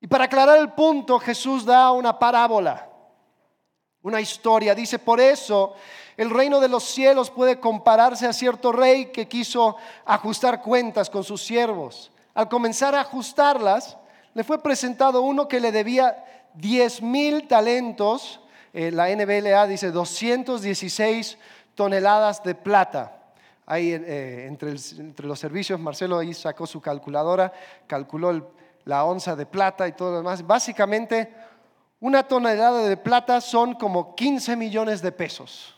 [0.00, 2.88] Y para aclarar el punto, Jesús da una parábola,
[4.02, 4.74] una historia.
[4.74, 5.74] Dice, por eso
[6.16, 11.24] el reino de los cielos puede compararse a cierto rey que quiso ajustar cuentas con
[11.24, 12.10] sus siervos.
[12.34, 13.96] Al comenzar a ajustarlas,
[14.38, 16.24] le fue presentado uno que le debía
[16.54, 18.38] 10 mil talentos.
[18.72, 21.36] Eh, la NBLA dice 216
[21.74, 23.32] toneladas de plata.
[23.66, 24.76] Ahí eh, entre,
[25.26, 27.52] los servicios, Marcelo ahí sacó su calculadora,
[27.88, 28.52] calculó
[28.84, 30.46] la onza de plata y todo lo demás.
[30.46, 31.34] Básicamente,
[31.98, 35.74] una tonelada de plata son como 15 millones de pesos.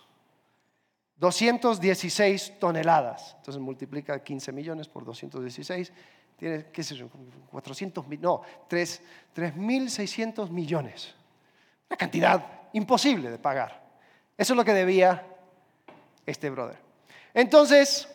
[1.16, 3.36] 216 toneladas.
[3.38, 5.90] Entonces multiplica 15 millones por 216.
[6.40, 7.06] Tiene, qué sé yo,
[7.50, 11.14] 400 mil, no, 3.600 millones.
[11.90, 13.78] Una cantidad imposible de pagar.
[14.38, 15.26] Eso es lo que debía
[16.24, 16.78] este brother.
[17.34, 18.08] Entonces,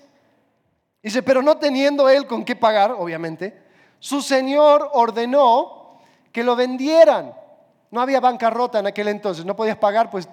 [1.04, 3.62] dice, pero no teniendo él con qué pagar, obviamente,
[4.00, 6.00] su señor ordenó
[6.32, 7.32] que lo vendieran.
[7.92, 10.28] No había bancarrota en aquel entonces, no podías pagar, pues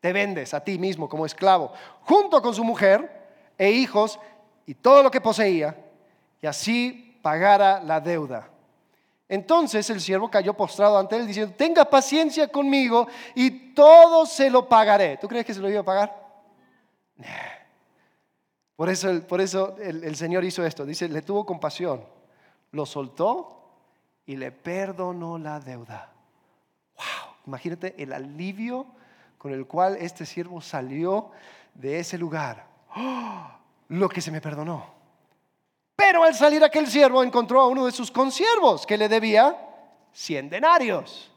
[0.00, 4.18] te vendes a ti mismo como esclavo, junto con su mujer e hijos
[4.66, 5.76] y todo lo que poseía,
[6.40, 8.48] y así pagara la deuda.
[9.28, 14.68] Entonces el siervo cayó postrado ante él diciendo, tenga paciencia conmigo y todo se lo
[14.68, 15.16] pagaré.
[15.16, 16.22] ¿Tú crees que se lo iba a pagar?
[18.76, 20.84] Por eso, por eso el, Señor hizo esto.
[20.84, 22.04] Dice, le tuvo compasión
[22.72, 23.60] lo soltó
[24.26, 26.10] y le perdonó la deuda.
[26.96, 28.86] Wow, imagínate el alivio
[29.38, 31.30] con el cual este siervo salió
[31.74, 32.66] de ese lugar.
[32.96, 33.62] ¡Oh!
[33.88, 34.86] lo que se me perdonó.
[35.96, 39.56] Pero al salir aquel siervo encontró a uno de sus consiervos que le debía
[40.12, 41.30] 100 denarios.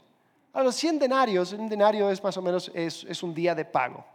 [0.53, 3.65] A los 100 denarios, un denario es más o menos es, es un día de
[3.65, 4.05] pago.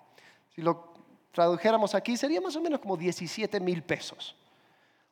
[0.54, 0.90] Si lo
[1.32, 4.34] tradujéramos aquí sería más o menos como 17 mil pesos.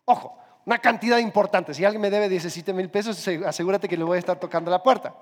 [0.05, 1.73] Ojo, una cantidad importante.
[1.75, 4.83] Si alguien me debe 17 mil pesos, asegúrate que le voy a estar tocando la
[4.83, 5.15] puerta.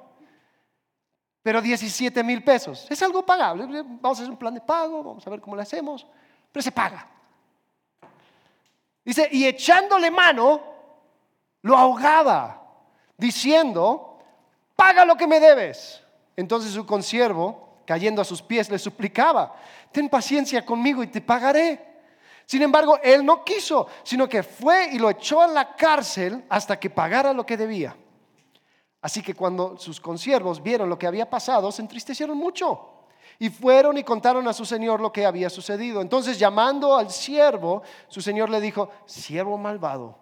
[1.43, 3.67] Pero 17 mil pesos es algo pagable.
[3.67, 6.07] Vamos a hacer un plan de pago, vamos a ver cómo lo hacemos,
[6.51, 7.09] pero se paga.
[9.07, 10.61] Dice, y echándole mano,
[11.63, 12.61] lo ahogaba,
[13.17, 14.19] diciendo,
[14.75, 16.03] paga lo que me debes.
[16.35, 19.55] Entonces su consiervo, cayendo a sus pies, le suplicaba,
[19.93, 21.87] ten paciencia conmigo y te pagaré.
[22.47, 26.81] Sin embargo, él no quiso, sino que fue y lo echó en la cárcel hasta
[26.81, 27.97] que pagara lo que debía.
[29.01, 32.96] Así que cuando sus consiervos vieron lo que había pasado, se entristecieron mucho
[33.39, 36.01] Y fueron y contaron a su señor lo que había sucedido.
[36.01, 40.19] Entonces llamando al siervo, su señor le dijo, siervo malvado,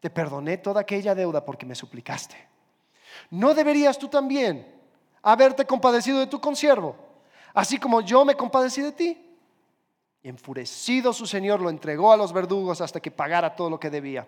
[0.00, 2.36] te perdoné toda aquella deuda porque me suplicaste.
[3.30, 4.66] ¿No deberías tú también
[5.22, 6.96] haberte compadecido de tu consiervo,
[7.52, 9.36] así como yo me compadecí de ti?
[10.22, 13.90] Y enfurecido su señor lo entregó a los verdugos hasta que pagara todo lo que
[13.90, 14.26] debía.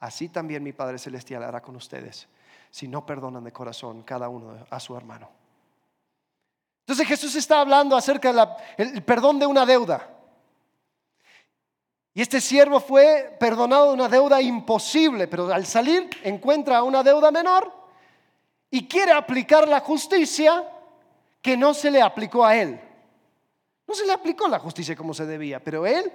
[0.00, 2.28] Así también mi Padre Celestial hará con ustedes
[2.70, 5.43] si no perdonan de corazón cada uno a su hermano.
[6.84, 8.30] Entonces Jesús está hablando acerca
[8.76, 10.06] del perdón de una deuda.
[12.12, 17.30] Y este siervo fue perdonado de una deuda imposible, pero al salir encuentra una deuda
[17.30, 17.72] menor
[18.70, 20.62] y quiere aplicar la justicia
[21.40, 22.78] que no se le aplicó a él.
[23.86, 26.12] No se le aplicó la justicia como se debía, pero él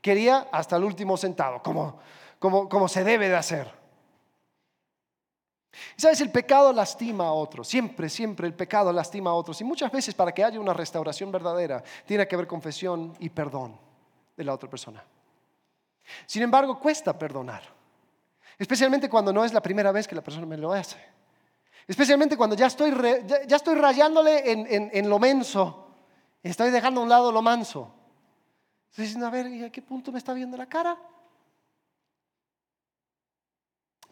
[0.00, 1.98] quería hasta el último centavo, como,
[2.38, 3.70] como, como se debe de hacer.
[5.96, 9.60] Sabes, el pecado lastima a otros, siempre, siempre el pecado lastima a otros.
[9.60, 13.78] Y muchas veces para que haya una restauración verdadera tiene que haber confesión y perdón
[14.36, 15.04] de la otra persona.
[16.26, 17.62] Sin embargo, cuesta perdonar,
[18.58, 20.98] especialmente cuando no es la primera vez que la persona me lo hace.
[21.88, 22.92] Especialmente cuando ya estoy,
[23.46, 25.88] ya, estoy rayándole en, en, lo menso,
[26.42, 27.92] estoy dejando a un lado lo manso.
[28.90, 30.98] Estoy diciendo, a ver, ¿y a qué punto me está viendo la cara?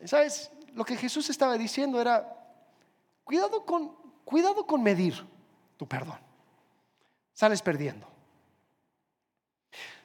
[0.04, 0.52] ¿Sabes?
[0.74, 2.36] Lo que Jesús estaba diciendo era,
[3.22, 5.14] cuidado con, cuidado con medir
[5.76, 6.18] tu perdón.
[7.32, 8.06] Sales perdiendo.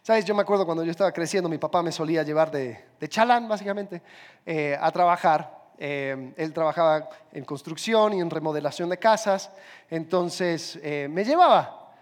[0.03, 0.25] ¿Sabes?
[0.25, 3.47] Yo me acuerdo cuando yo estaba creciendo, mi papá me solía llevar de, de chalán,
[3.47, 4.01] básicamente,
[4.45, 5.71] eh, a trabajar.
[5.77, 9.51] Eh, él trabajaba en construcción y en remodelación de casas,
[9.89, 11.93] entonces eh, me llevaba.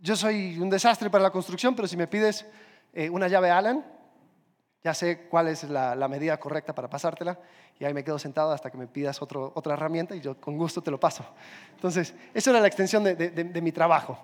[0.00, 2.46] Yo soy un desastre para la construcción, pero si me pides
[3.10, 3.84] una llave Allen,
[4.86, 7.36] ya sé cuál es la, medida correcta para pasártela
[7.76, 10.80] y ahí me quedo sentado hasta que me pidas otra herramienta y yo con gusto
[10.80, 11.24] te lo paso.
[11.74, 14.16] Entonces, eso era la extensión de, mi trabajo.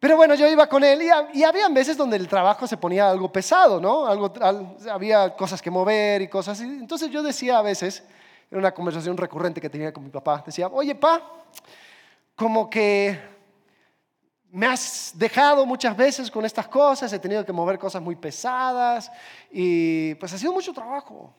[0.00, 3.30] Pero bueno, yo iba con él y, había veces donde el trabajo se ponía algo
[3.30, 4.08] pesado, ¿no?
[4.08, 4.32] Algo,
[4.90, 6.60] había cosas que mover y cosas.
[6.60, 8.02] Entonces yo decía a veces,
[8.50, 11.22] en una conversación recurrente que tenía con mi papá, decía, oye, pa,
[12.34, 13.20] como que
[14.52, 19.10] me has dejado muchas veces con estas cosas, he tenido que mover cosas muy pesadas
[19.50, 21.32] y pues ha sido mucho trabajo.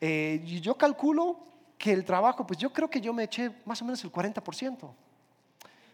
[0.00, 1.38] Eh, y yo calculo
[1.76, 4.90] que el trabajo, pues yo creo que yo me eché más o menos el 40%.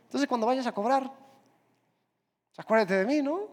[0.05, 3.49] Entonces cuando vayas a cobrar, pues, acuérdate de mí, ¿no?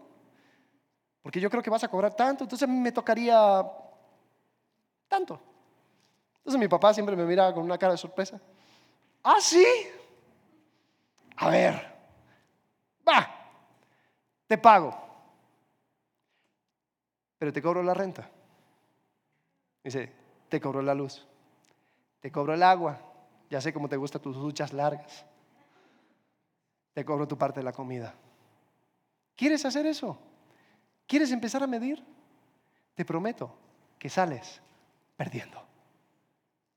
[1.22, 3.64] Porque yo creo que vas a cobrar tanto, entonces me tocaría
[5.08, 5.40] tanto.
[6.38, 8.40] Entonces mi papá siempre me miraba con una cara de sorpresa.
[9.22, 9.64] Ah, sí.
[11.36, 11.91] A ver,
[13.08, 13.28] va,
[14.46, 14.94] te pago,
[17.38, 18.28] pero te cobro la renta.
[19.82, 20.12] Dice,
[20.48, 21.26] te cobro la luz,
[22.20, 23.00] te cobro el agua,
[23.50, 25.24] ya sé cómo te gustan tus duchas largas,
[26.92, 28.14] te cobro tu parte de la comida.
[29.34, 30.18] ¿Quieres hacer eso?
[31.06, 32.04] ¿Quieres empezar a medir?
[32.94, 33.54] Te prometo
[33.98, 34.60] que sales
[35.16, 35.62] perdiendo.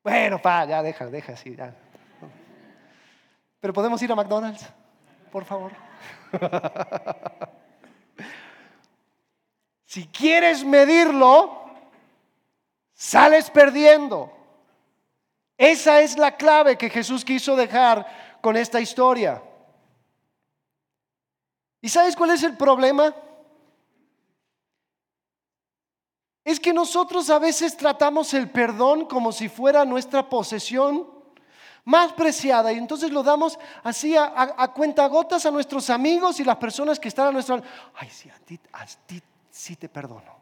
[0.03, 1.75] Bueno, pa, ya deja, deja así, ya.
[3.59, 4.71] Pero podemos ir a McDonald's,
[5.35, 5.73] por favor.
[9.85, 11.65] si quieres medirlo,
[12.93, 14.31] sales perdiendo.
[15.57, 19.43] Esa es la clave que Jesús quiso dejar con esta historia.
[21.81, 23.13] ¿Y sabes cuál es el problema?
[26.45, 31.14] Es que nosotros a veces tratamos el perdón como si fuera nuestra posesión
[31.85, 36.57] más preciada y entonces lo damos así a, a, cuentagotas a nuestros amigos y las
[36.57, 37.61] personas que están a nuestro
[37.95, 40.35] Ay, sí, a ti, a ti sí te perdono.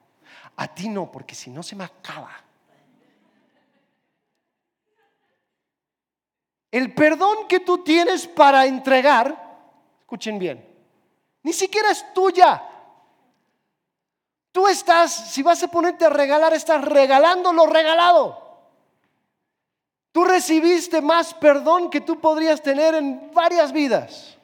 [0.56, 2.32] A ti no, porque si no se me acaba.
[6.72, 9.60] El perdón que tú tienes para entregar,
[10.00, 10.68] escuchen bien,
[11.44, 12.64] ni siquiera es tuya.
[14.52, 18.43] Tú estás, si vas a ponerte a regalar, estás regalando lo regalado.
[20.14, 24.38] Tú recibiste más perdón que tú podrías tener en varias vidas.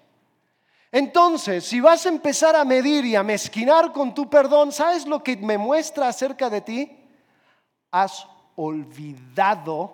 [0.92, 5.24] Entonces, si vas a empezar a medir y a mezquinar con tu perdón, ¿sabes lo
[5.24, 6.98] que me muestra acerca de ti?
[7.92, 9.94] Has olvidado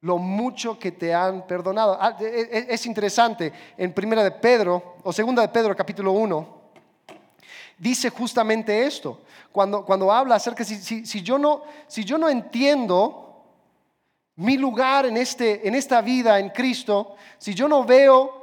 [0.00, 1.96] lo mucho que te han perdonado.
[2.00, 6.60] Ah, e, e, es interesante, en primera de Pedro, o segunda de Pedro, capítulo 1,
[7.78, 9.20] dice justamente esto.
[9.52, 13.29] Cuando, cuando habla acerca, si, si, yo no, si yo no entiendo
[14.40, 18.40] mi lugar en, este, en esta vida en Cristo, si yo no veo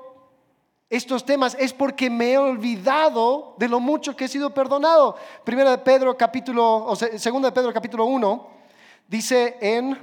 [0.92, 5.16] estos temas es porque me he olvidado de lo mucho que he sido perdonado.
[5.44, 8.48] Primera de Pedro capítulo, o segunda de Pedro capítulo 1,
[9.08, 9.98] dice en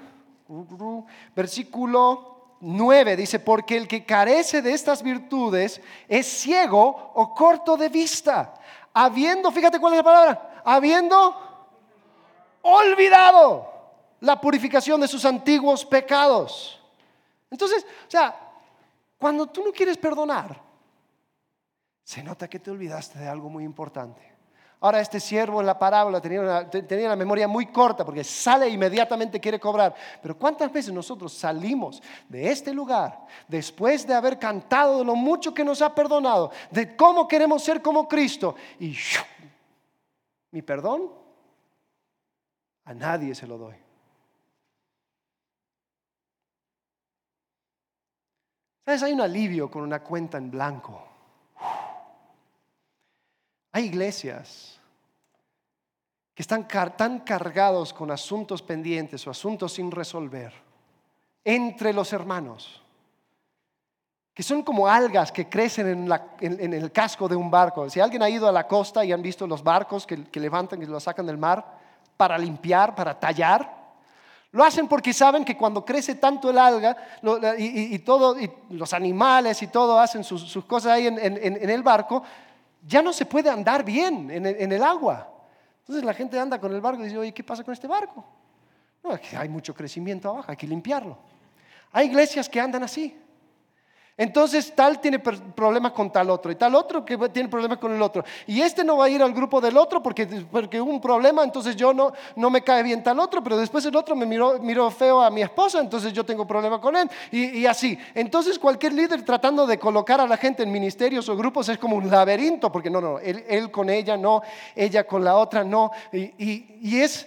[1.35, 7.89] versículo 9 dice, porque el que carece de estas virtudes es ciego o corto de
[7.89, 8.55] vista,
[8.93, 11.37] habiendo, fíjate cuál es la palabra, habiendo
[12.63, 13.74] olvidado
[14.25, 16.81] la purificación de sus antiguos pecados.
[17.51, 18.35] Entonces, o sea,
[19.19, 20.61] cuando tú no quieres perdonar,
[22.03, 24.35] se nota que te olvidaste de algo muy importante.
[24.81, 28.71] Ahora este siervo en la parábola tenía, tenía la memoria muy corta porque sale e
[28.71, 29.95] inmediatamente quiere cobrar.
[30.21, 35.55] Pero ¿cuántas veces nosotros salimos de este lugar después de haber cantado de lo mucho
[35.55, 38.95] que nos ha perdonado, de cómo queremos ser como Cristo y
[40.51, 41.11] mi perdón
[42.85, 43.84] a nadie se lo doy?
[48.85, 49.03] ¿Sabes?
[49.03, 51.03] Hay un alivio con una cuenta en blanco.
[53.73, 54.79] Hay iglesias
[56.35, 60.53] que están tan cargados con asuntos pendientes o asuntos sin resolver
[61.45, 62.83] entre los hermanos,
[64.33, 66.09] que son como algas que crecen
[66.41, 67.89] en, el casco de un barco.
[67.89, 70.87] Si alguien ha ido a la costa y han visto los barcos que, levantan y
[70.87, 71.65] los sacan del mar
[72.17, 73.84] para limpiar, para tallar,
[74.55, 76.97] lo hacen porque saben que cuando crece tanto el alga
[77.59, 78.37] y, todo,
[78.71, 81.19] los animales y todo hacen sus, cosas ahí en,
[81.71, 82.23] el barco,
[82.87, 85.29] ya no se puede andar bien en el, agua.
[85.81, 88.25] Entonces la gente anda con el barco y dice, oye, ¿qué pasa con este barco?
[89.03, 91.19] No, hay mucho crecimiento abajo, hay que limpiarlo.
[91.91, 93.21] Hay iglesias que andan así.
[94.17, 98.01] Entonces tal tiene problemas con tal otro y tal otro que tiene problemas con el
[98.01, 98.25] otro.
[98.47, 101.43] Y este no va a ir al grupo del otro porque, porque hubo un problema,
[101.43, 104.91] entonces yo no, no me cae bien tal otro, pero después el otro me miró,
[104.93, 107.99] feo a mi esposa, entonces yo tengo problema con él y, así.
[108.15, 111.97] Entonces cualquier líder tratando de colocar a la gente en ministerios o grupos es como
[111.97, 114.43] un laberinto, porque no, no, él, con ella no,
[114.77, 116.33] ella con la otra no, y,
[116.81, 117.27] y es,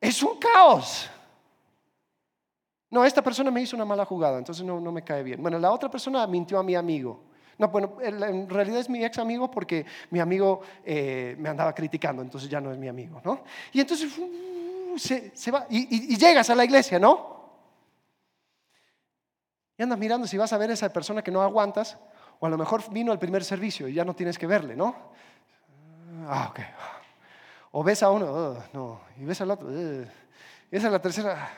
[0.00, 1.10] es un caos.
[2.90, 5.42] No, esta persona me hizo una mala jugada, entonces no, me cae bien.
[5.42, 7.22] Bueno, la otra persona mintió a mi amigo.
[7.58, 12.22] No, bueno, en realidad es mi ex amigo porque mi amigo eh, me andaba criticando,
[12.22, 13.42] entonces ya no es mi amigo, ¿no?
[13.72, 17.36] Y entonces uh, se, va, y, llegas a la iglesia, ¿no?
[19.76, 21.98] Y andas mirando si vas a ver a esa persona que no aguantas,
[22.38, 24.94] o a lo mejor vino al primer servicio y ya no tienes que verle, ¿no?
[26.28, 26.60] Ah, ok.
[27.72, 30.06] O ves a uno, no, y ves al otro, y
[30.70, 31.50] esa es la tercera,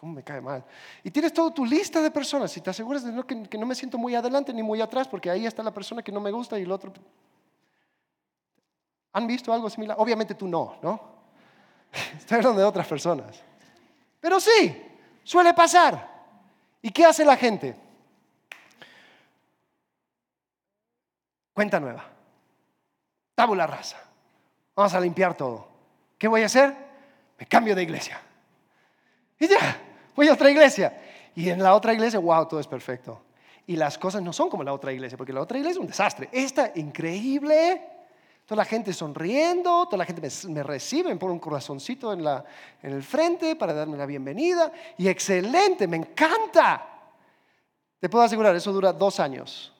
[0.00, 0.64] ¿Cómo me cae mal?
[1.04, 3.98] Y tienes toda tu lista de personas y te aseguras de que, no me siento
[3.98, 6.62] muy adelante ni muy atrás porque ahí está la persona que no me gusta y
[6.62, 6.90] el otro...
[9.12, 9.98] ¿Han visto algo similar?
[10.00, 10.98] Obviamente tú no, ¿no?
[12.16, 13.42] Estoy hablando de otras personas.
[14.18, 14.74] Pero sí,
[15.22, 16.08] suele pasar.
[16.80, 17.76] ¿Y qué hace la gente?
[21.52, 22.06] Cuenta nueva.
[23.34, 24.02] Tabula rasa.
[24.74, 25.68] Vamos a limpiar todo.
[26.16, 26.74] ¿Qué voy a hacer?
[27.38, 28.18] Me cambio de iglesia.
[29.38, 30.96] Y ya, voy a otra iglesia.
[31.34, 33.22] Y en la otra iglesia, wow, todo es perfecto.
[33.66, 35.86] Y las cosas no son como la otra iglesia, porque la otra iglesia es un
[35.86, 36.28] desastre.
[36.32, 37.82] Esta, increíble.
[38.44, 42.44] Toda la gente sonriendo, toda la gente me, recibe, me pone un corazoncito en, la,
[42.82, 44.72] en el frente para darme la bienvenida.
[44.98, 46.84] Y excelente, me encanta.
[48.00, 49.72] Te puedo asegurar, eso dura dos años.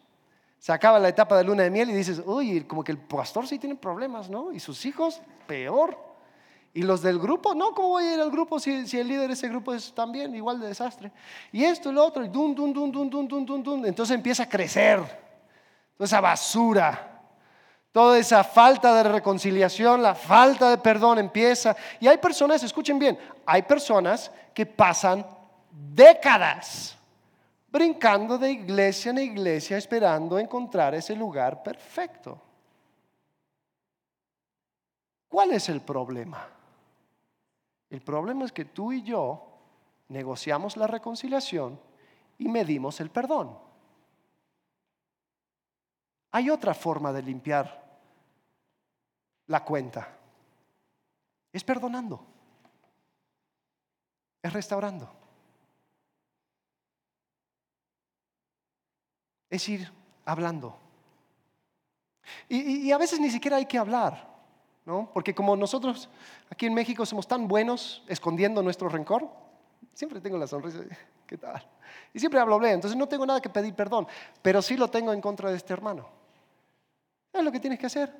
[0.61, 3.49] Se acaba la etapa de luna de miel y dices, uy, como que el pastor
[3.49, 4.53] sí tiene problemas, ¿no?
[4.53, 6.10] Y sus hijos, peor.
[6.73, 9.35] Y los del grupo, no, ¿cómo voy a ir al grupo si, el líder de
[9.35, 11.11] ese grupo es también igual de desastre?
[11.51, 13.87] Y esto y lo otro, y dun, dun, dun, dun, dun, dun, dun, dun.
[13.87, 15.01] Entonces empieza a crecer
[15.97, 17.23] toda esa basura,
[17.91, 21.75] toda esa falta de reconciliación, la falta de perdón empieza.
[21.99, 25.27] Y hay personas, escuchen bien, hay personas que pasan
[25.73, 26.97] décadas
[27.69, 32.41] brincando de iglesia en iglesia esperando encontrar ese lugar perfecto.
[35.29, 36.60] ¿Cuál es el problema?
[37.91, 39.47] El problema es que tú y yo
[40.09, 41.79] negociamos la reconciliación
[42.39, 43.59] y medimos el perdón.
[46.33, 48.01] Hay otra forma de limpiar
[49.47, 50.17] la cuenta.
[51.53, 52.25] Es perdonando.
[54.41, 55.13] Es restaurando.
[59.49, 59.93] Es ir
[60.25, 60.79] hablando.
[62.49, 64.30] Y, a veces ni siquiera hay que hablar.
[64.85, 66.09] Porque como nosotros
[66.51, 69.29] aquí en México somos tan buenos escondiendo nuestro rencor,
[69.95, 70.81] siempre tengo la sonrisa,
[71.27, 71.65] ¿qué tal?
[72.13, 74.07] Y siempre hablo bien, entonces no tengo nada que pedir perdón,
[74.43, 76.09] pero sí lo tengo en contra de este hermano.
[77.33, 78.13] Es lo que tienes que hacer,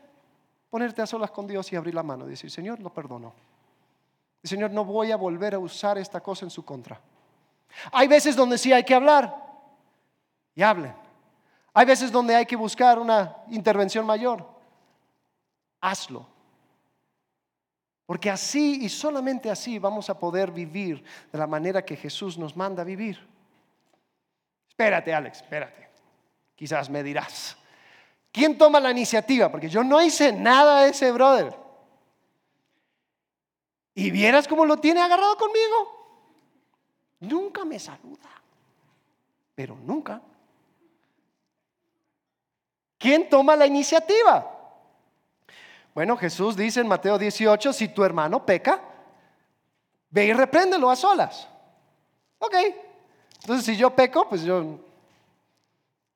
[0.69, 3.35] ponerte a solas con Dios y abrir la mano y decir, Señor, lo perdono.
[4.43, 7.01] Y Señor, no voy a volver a usar esta cosa en su contra.
[7.93, 9.35] Hay veces donde sí hay que hablar
[10.55, 10.95] y hablen.
[11.73, 14.47] Hay veces donde hay que buscar una intervención mayor.
[15.81, 16.27] Hazlo.
[18.11, 21.01] Porque así y solamente así vamos a poder vivir
[21.31, 23.25] de la manera que Jesús nos manda vivir.
[24.69, 25.89] Espérate, Alex, espérate.
[26.57, 27.57] Quizás me dirás.
[28.33, 29.49] ¿Quién toma la iniciativa?
[29.49, 31.55] Porque yo no hice nada a ese brother.
[33.95, 36.35] Y vieras cómo lo tiene agarrado conmigo.
[37.21, 38.29] Nunca me saluda.
[39.55, 40.21] Pero nunca.
[42.99, 44.60] ¿Quién toma la iniciativa?
[45.95, 48.81] Bueno, Jesús dice en Mateo 18, si tu hermano peca,
[50.11, 51.49] ve y repréndelo a solas.
[52.39, 52.55] Ok.
[53.41, 54.79] Entonces, si yo peco, pues yo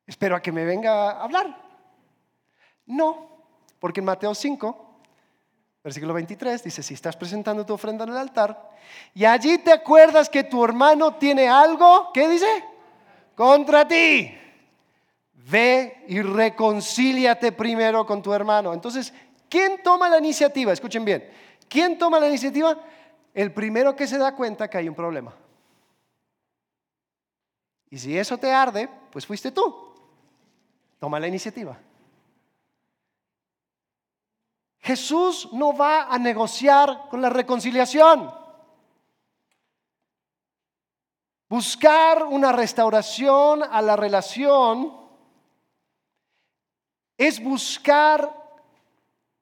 [0.06, 1.62] espero a que me venga a hablar.
[2.86, 3.28] No,
[3.78, 5.00] porque en Mateo 5,
[5.82, 8.70] versículo 23, dice, si estás presentando tu ofrenda en el altar
[9.14, 12.64] y allí te acuerdas que tu hermano tiene algo, ¿qué dice?
[13.34, 14.38] Contra ti.
[15.32, 18.72] Ve y reconcíliate primero con tu hermano.
[18.72, 19.12] Entonces,
[19.54, 20.72] ¿quién toma la iniciativa?
[20.72, 21.30] Escuchen bien.
[21.68, 22.76] ¿Quién toma la iniciativa?
[23.32, 25.32] El primero que se da cuenta que hay un problema.
[27.88, 29.94] Y si eso te arde, pues fuiste tú.
[30.98, 31.78] Toma la iniciativa.
[34.80, 38.34] Jesús no va a negociar con la reconciliación.
[41.48, 45.00] Buscar una restauración a la relación
[47.16, 48.43] es buscar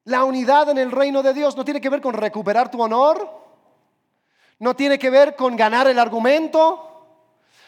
[0.05, 1.57] la unidad en el reino de Dios.
[1.57, 3.29] No tiene que ver con recuperar tu honor,
[4.59, 7.07] no tiene que ver con ganar el argumento,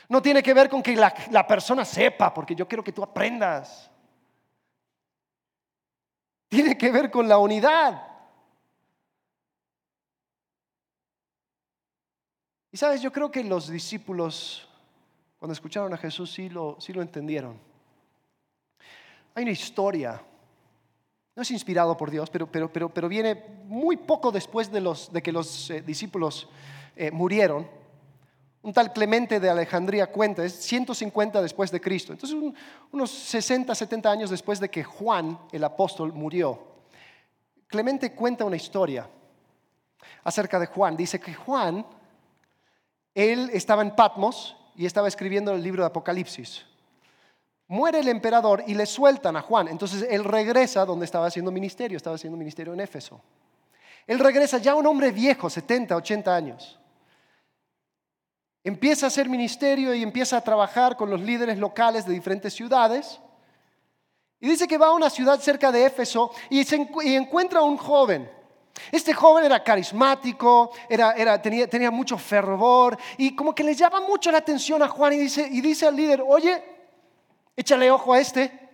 [0.08, 3.90] no tiene que ver con que la, persona sepa, porque yo quiero que tú aprendas
[6.48, 8.00] tiene que ver con la unidad.
[12.70, 14.68] Y sabes, yo creo que los discípulos,
[15.40, 17.58] cuando escucharon a Jesús, sí lo entendieron.
[19.34, 20.22] Hay una historia,
[21.36, 25.12] no es inspirado por Dios, pero, pero, pero, pero viene muy poco después de, los,
[25.12, 26.48] de que los eh, discípulos
[26.96, 27.66] eh, murieron
[28.62, 32.14] un tal Clemente de Alejandría cuenta, es 150 después de Cristo.
[32.14, 32.38] Entonces,
[32.92, 36.74] unos 60, 70 años después de que Juan, el apóstol, murió,
[37.66, 39.06] Clemente cuenta una historia
[40.22, 40.96] acerca de Juan.
[40.96, 41.84] Dice que Juan,
[43.14, 46.64] él estaba en Patmos y estaba escribiendo el libro de Apocalipsis.
[47.68, 49.68] Muere el emperador y le sueltan a Juan.
[49.68, 53.20] Entonces él regresa donde estaba haciendo ministerio, estaba haciendo ministerio en Éfeso.
[54.06, 56.78] Él regresa ya un hombre viejo, 70, 80 años
[58.64, 63.20] empieza a hacer ministerio y empieza a trabajar con los líderes locales de diferentes ciudades.
[64.40, 66.64] Y dice que va a una ciudad cerca de Éfeso y,
[67.14, 68.30] encuentra a un joven.
[68.90, 70.72] Este joven era carismático,
[71.70, 75.46] tenía, mucho fervor y como que le llama mucho la atención a Juan y dice,
[75.48, 76.73] y dice al líder, oye,
[77.56, 78.64] échale ojo a este,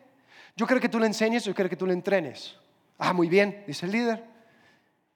[0.57, 2.55] yo quiero que tú le enseñes, yo quiero que tú le entrenes.
[2.99, 4.25] Ah, muy bien, dice el líder.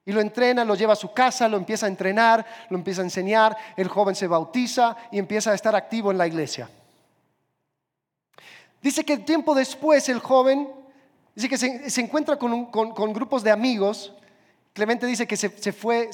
[0.05, 3.05] Y lo entrena, lo lleva a su casa, lo empieza a entrenar, lo empieza a
[3.05, 6.69] enseñar, el joven se bautiza y empieza a estar activo en la iglesia.
[8.81, 10.69] Dice que tiempo después el joven,
[11.33, 14.13] dice que se, encuentra con, grupos de amigos.
[14.73, 16.11] Clemente dice que se, fue,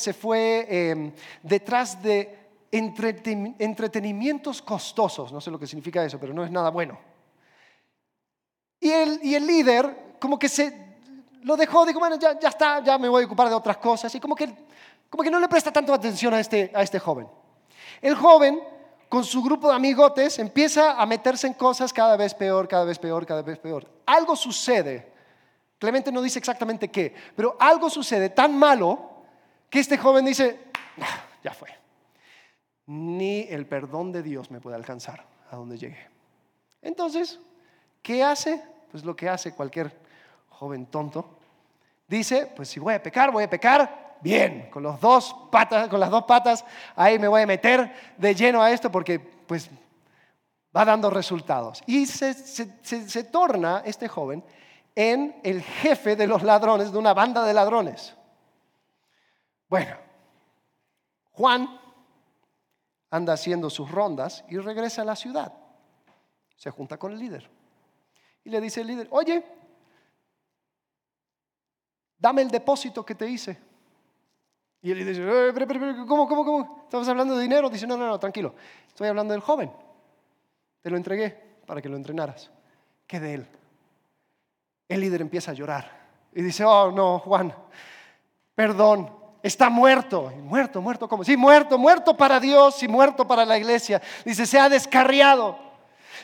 [0.69, 1.11] em,
[1.43, 2.37] detrás de
[2.71, 5.33] entretenimientos costosos.
[5.33, 7.10] No sé lo que significa eso, pero no es nada bueno.
[8.81, 10.91] Y el, y el líder como que se
[11.43, 14.13] lo dejó, dijo, bueno, ya, ya, está, ya me voy a ocupar de otras cosas.
[14.13, 14.53] Y como que,
[15.09, 17.27] como que no le presta tanto atención a este, a este joven.
[18.01, 18.61] El joven,
[19.07, 22.99] con su grupo de amigotes, empieza a meterse en cosas cada vez peor, cada vez
[22.99, 23.87] peor, cada vez peor.
[24.05, 25.11] Algo sucede.
[25.77, 29.23] Clemente no dice exactamente qué, pero algo sucede tan malo
[29.69, 30.59] que este joven dice,
[30.99, 31.69] ah, ya fue.
[32.85, 36.07] Ni el perdón de Dios me puede alcanzar a donde llegue.
[36.81, 37.39] Entonces,
[38.01, 38.61] ¿qué hace?
[38.91, 39.97] Pues lo que hace cualquier
[40.49, 41.25] joven tonto,
[42.07, 45.99] dice, pues si voy a pecar, voy a pecar bien, con, los dos patas, con
[45.99, 46.65] las dos patas,
[46.95, 49.69] ahí me voy a meter de lleno a esto porque pues
[50.75, 51.81] va dando resultados.
[51.87, 54.43] Y se, se torna este joven
[54.93, 58.13] en el jefe de los ladrones, de una banda de ladrones.
[59.69, 59.95] Bueno,
[61.31, 61.79] Juan
[63.09, 65.53] anda haciendo sus rondas y regresa a la ciudad.
[66.55, 67.60] Se junta con el líder.
[68.43, 69.43] Y le dice el líder, oye,
[72.17, 73.57] dame el depósito que te hice.
[74.81, 75.53] Y él dice, eh,
[76.07, 76.81] ¿cómo, cómo, cómo?
[76.83, 77.69] ¿Estabas hablando de dinero?
[77.69, 78.55] Dice, no, no, no, tranquilo.
[78.87, 79.71] Estoy hablando del joven.
[80.81, 81.29] Te lo entregué
[81.67, 82.49] para que lo entrenaras.
[83.05, 83.47] ¿Qué de él?
[84.87, 86.01] El líder empieza a llorar
[86.33, 87.53] y dice, oh, no, Juan,
[88.55, 89.09] perdón,
[89.43, 90.31] está muerto.
[90.43, 91.23] muerto, muerto, ¿cómo?
[91.23, 94.01] Sí, muerto, muerto para Dios y muerto para la iglesia.
[94.25, 95.70] Dice, se ha descarriado.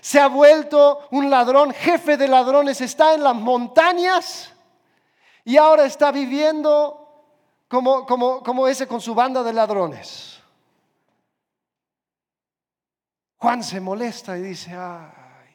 [0.02, 4.54] Se ha vuelto un ladrón, jefe de ladrones, está en las montañas
[5.44, 7.08] y ahora está viviendo
[7.68, 10.42] como, como, como ese con su banda de ladrones.
[13.38, 15.54] Juan se molesta y dice, ay,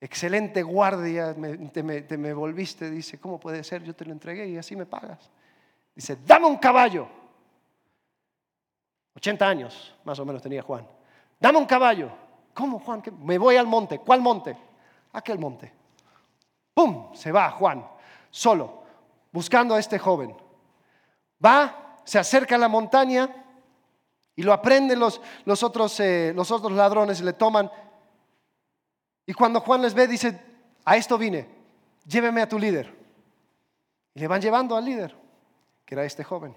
[0.00, 1.34] excelente guardia,
[1.72, 3.82] te, me, te me volviste, dice, ¿cómo puede ser?
[3.82, 5.30] Yo te lo entregué y así me pagas.
[5.94, 7.08] Dice, dame un caballo.
[9.14, 10.86] 80 años más o menos tenía Juan.
[11.42, 12.08] Dame un caballo.
[12.54, 13.02] ¿Cómo, Juan?
[13.18, 13.98] Me voy al monte.
[13.98, 14.56] ¿Cuál monte?
[15.12, 15.72] Aquel monte.
[16.72, 17.12] ¡Pum!
[17.16, 17.84] Se va Juan,
[18.30, 18.84] solo,
[19.32, 20.36] buscando a este joven.
[21.44, 23.28] Va, se acerca a la montaña
[24.36, 27.68] y lo aprenden los, los, otros, eh, los otros ladrones le toman.
[29.26, 30.40] Y cuando Juan les ve, dice,
[30.84, 31.48] a esto vine,
[32.06, 32.96] lléveme a tu líder.
[34.14, 35.16] Y le van llevando al líder,
[35.84, 36.56] que era este joven.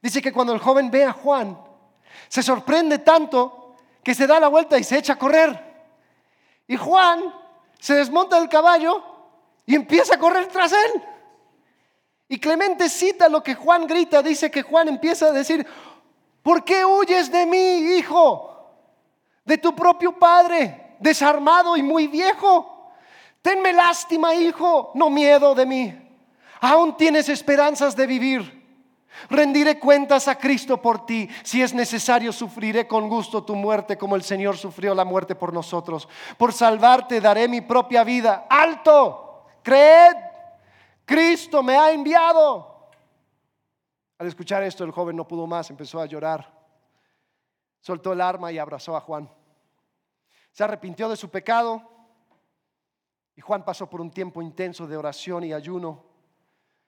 [0.00, 1.60] Dice que cuando el joven ve a Juan,
[2.28, 3.60] se sorprende tanto
[4.02, 5.70] que se da la vuelta y se echa a correr.
[6.66, 7.34] Y Juan
[7.78, 9.02] se desmonta del caballo
[9.66, 11.02] y empieza a correr tras él.
[12.28, 15.66] Y Clemente cita lo que Juan grita, dice que Juan empieza a decir,
[16.42, 18.70] ¿por qué huyes de mí, hijo?
[19.44, 22.92] De tu propio padre, desarmado y muy viejo.
[23.42, 26.08] Tenme lástima, hijo, no miedo de mí.
[26.60, 28.59] Aún tienes esperanzas de vivir.
[29.28, 31.28] Rendiré cuentas a Cristo por ti.
[31.42, 35.52] Si es necesario, sufriré con gusto tu muerte como el Señor sufrió la muerte por
[35.52, 36.08] nosotros.
[36.38, 38.46] Por salvarte daré mi propia vida.
[38.48, 40.16] Alto, creed,
[41.04, 42.88] Cristo me ha enviado.
[44.18, 46.52] Al escuchar esto, el joven no pudo más, empezó a llorar.
[47.80, 49.30] Soltó el arma y abrazó a Juan.
[50.52, 51.82] Se arrepintió de su pecado
[53.34, 56.04] y Juan pasó por un tiempo intenso de oración y ayuno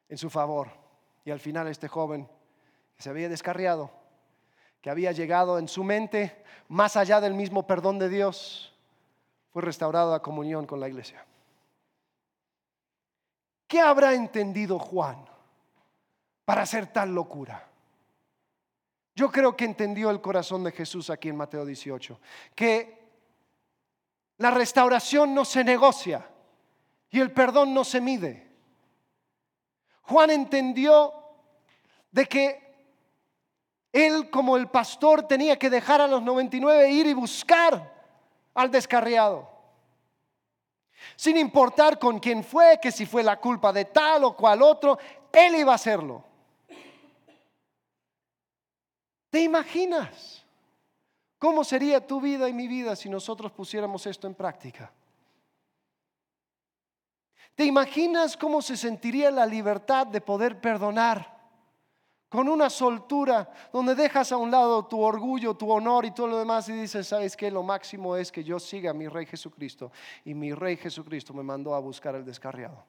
[0.08, 0.81] en su favor.
[1.24, 2.28] Y al final este joven
[2.96, 3.90] que se había descarriado,
[4.80, 8.74] que había llegado en su mente más allá del mismo perdón de Dios,
[9.50, 11.24] fue restaurado a comunión con la iglesia.
[13.66, 15.24] ¿Qué habrá entendido Juan
[16.44, 17.68] para hacer tal locura?
[19.14, 22.18] Yo creo que entendió el corazón de Jesús aquí en Mateo 18,
[22.54, 23.02] que
[24.38, 26.26] la restauración no se negocia
[27.10, 28.51] y el perdón no se mide.
[30.12, 31.14] Juan entendió
[32.10, 32.62] de que
[33.90, 37.90] él como el pastor tenía que dejar a los 99 e ir y buscar
[38.52, 39.48] al descarriado.
[41.16, 44.98] Sin importar con quién fue, que si fue la culpa de tal o cual otro,
[45.32, 46.22] él iba a hacerlo.
[49.30, 50.44] ¿Te imaginas
[51.38, 54.92] cómo sería tu vida y mi vida si nosotros pusiéramos esto en práctica?
[57.54, 61.32] ¿Te imaginas cómo se sentiría la libertad de poder perdonar?
[62.30, 66.38] Con una soltura donde dejas a un lado tu orgullo, tu honor y todo lo
[66.38, 67.50] demás y dices, ¿sabes qué?
[67.50, 69.92] Lo máximo es que yo siga a mi Rey Jesucristo.
[70.24, 72.82] Y mi Rey Jesucristo me mandó a buscar al descarriado.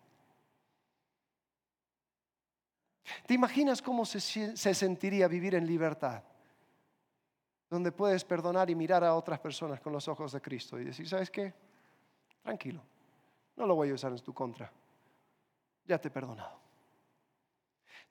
[3.27, 6.23] ¿Te imaginas cómo se, se sentiría vivir en libertad?
[7.69, 11.09] Donde puedes perdonar y mirar a otras personas con los ojos de Cristo y decir,
[11.09, 11.53] ¿sabes qué?
[12.41, 12.81] Tranquilo
[13.55, 14.71] no lo voy a usar en tu contra.
[15.85, 16.63] Ya te he perdonado.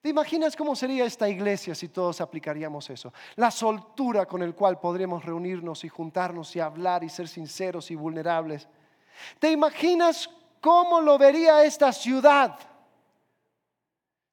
[0.00, 3.12] ¿Te imaginas cómo sería esta iglesia si todos aplicaríamos eso?
[3.36, 7.94] La soltura con el cual podríamos reunirnos y juntarnos y hablar y ser sinceros y
[7.94, 8.68] vulnerables.
[9.38, 10.28] ¿Te imaginas
[10.60, 12.58] cómo lo vería esta ciudad?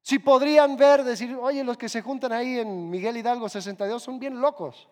[0.02, 4.18] Si podrían ver, decir, oye, los que se juntan ahí en Miguel Hidalgo 62 son
[4.18, 4.88] bien locos,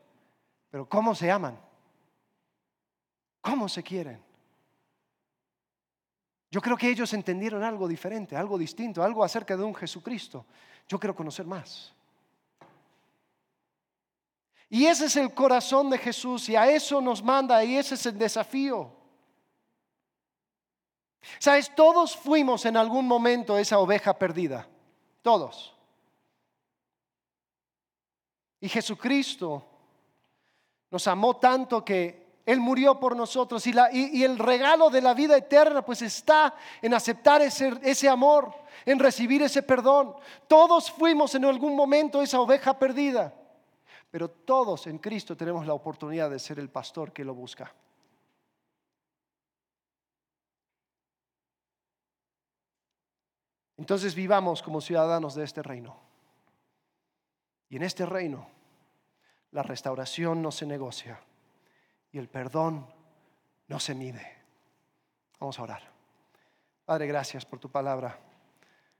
[0.70, 1.58] pero ¿cómo se aman?
[3.40, 4.27] ¿Cómo se quieren?
[6.50, 10.46] Yo creo que ellos entendieron algo diferente, algo distinto, algo acerca de un Jesucristo.
[10.88, 11.92] Yo quiero conocer más.
[14.70, 18.06] Y ese es el corazón de Jesús y a eso nos manda y ese es
[18.06, 18.92] el desafío.
[21.38, 24.66] Sabes, todos fuimos en algún momento esa oveja perdida,
[25.22, 25.74] todos.
[28.60, 29.64] Y Jesucristo
[30.90, 35.84] nos amó tanto que él murió por nosotros y, el regalo de la vida eterna
[35.84, 38.54] pues está en aceptar ese, ese amor,
[38.86, 40.14] en recibir ese perdón.
[40.46, 43.34] Todos fuimos en algún momento esa oveja perdida,
[44.10, 47.70] pero todos en Cristo tenemos la oportunidad de ser el pastor que lo busca.
[53.76, 56.00] Entonces vivamos como ciudadanos de este reino.
[57.68, 58.48] Y en este reino
[59.50, 61.20] la restauración no se negocia
[62.12, 62.86] y el perdón
[63.66, 64.36] no se mide.
[65.38, 65.82] Vamos a orar.
[66.84, 68.18] Padre, gracias por tu palabra.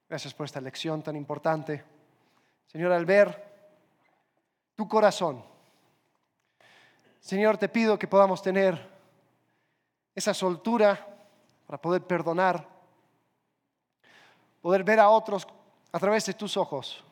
[0.09, 1.85] Gracias por esta lección tan importante.
[2.67, 3.47] Señor, al ver
[4.75, 5.45] tu corazón,
[7.21, 8.89] Señor, te pido que podamos tener
[10.15, 11.07] esa soltura
[11.67, 12.67] para poder perdonar,
[14.63, 15.47] poder ver a otros
[15.93, 17.05] a través de tus ojos.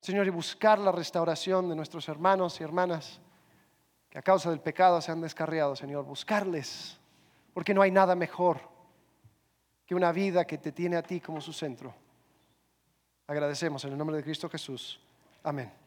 [0.00, 3.20] Señor, y buscar la restauración de nuestros hermanos y hermanas
[4.12, 6.98] que a causa del pecado se han descarriado, Señor, buscarles,
[7.54, 8.60] porque no hay nada mejor
[9.86, 11.94] que una vida que te tiene a ti como su centro.
[13.26, 15.00] Agradecemos en el nombre de Cristo Jesús.
[15.42, 15.81] Amén.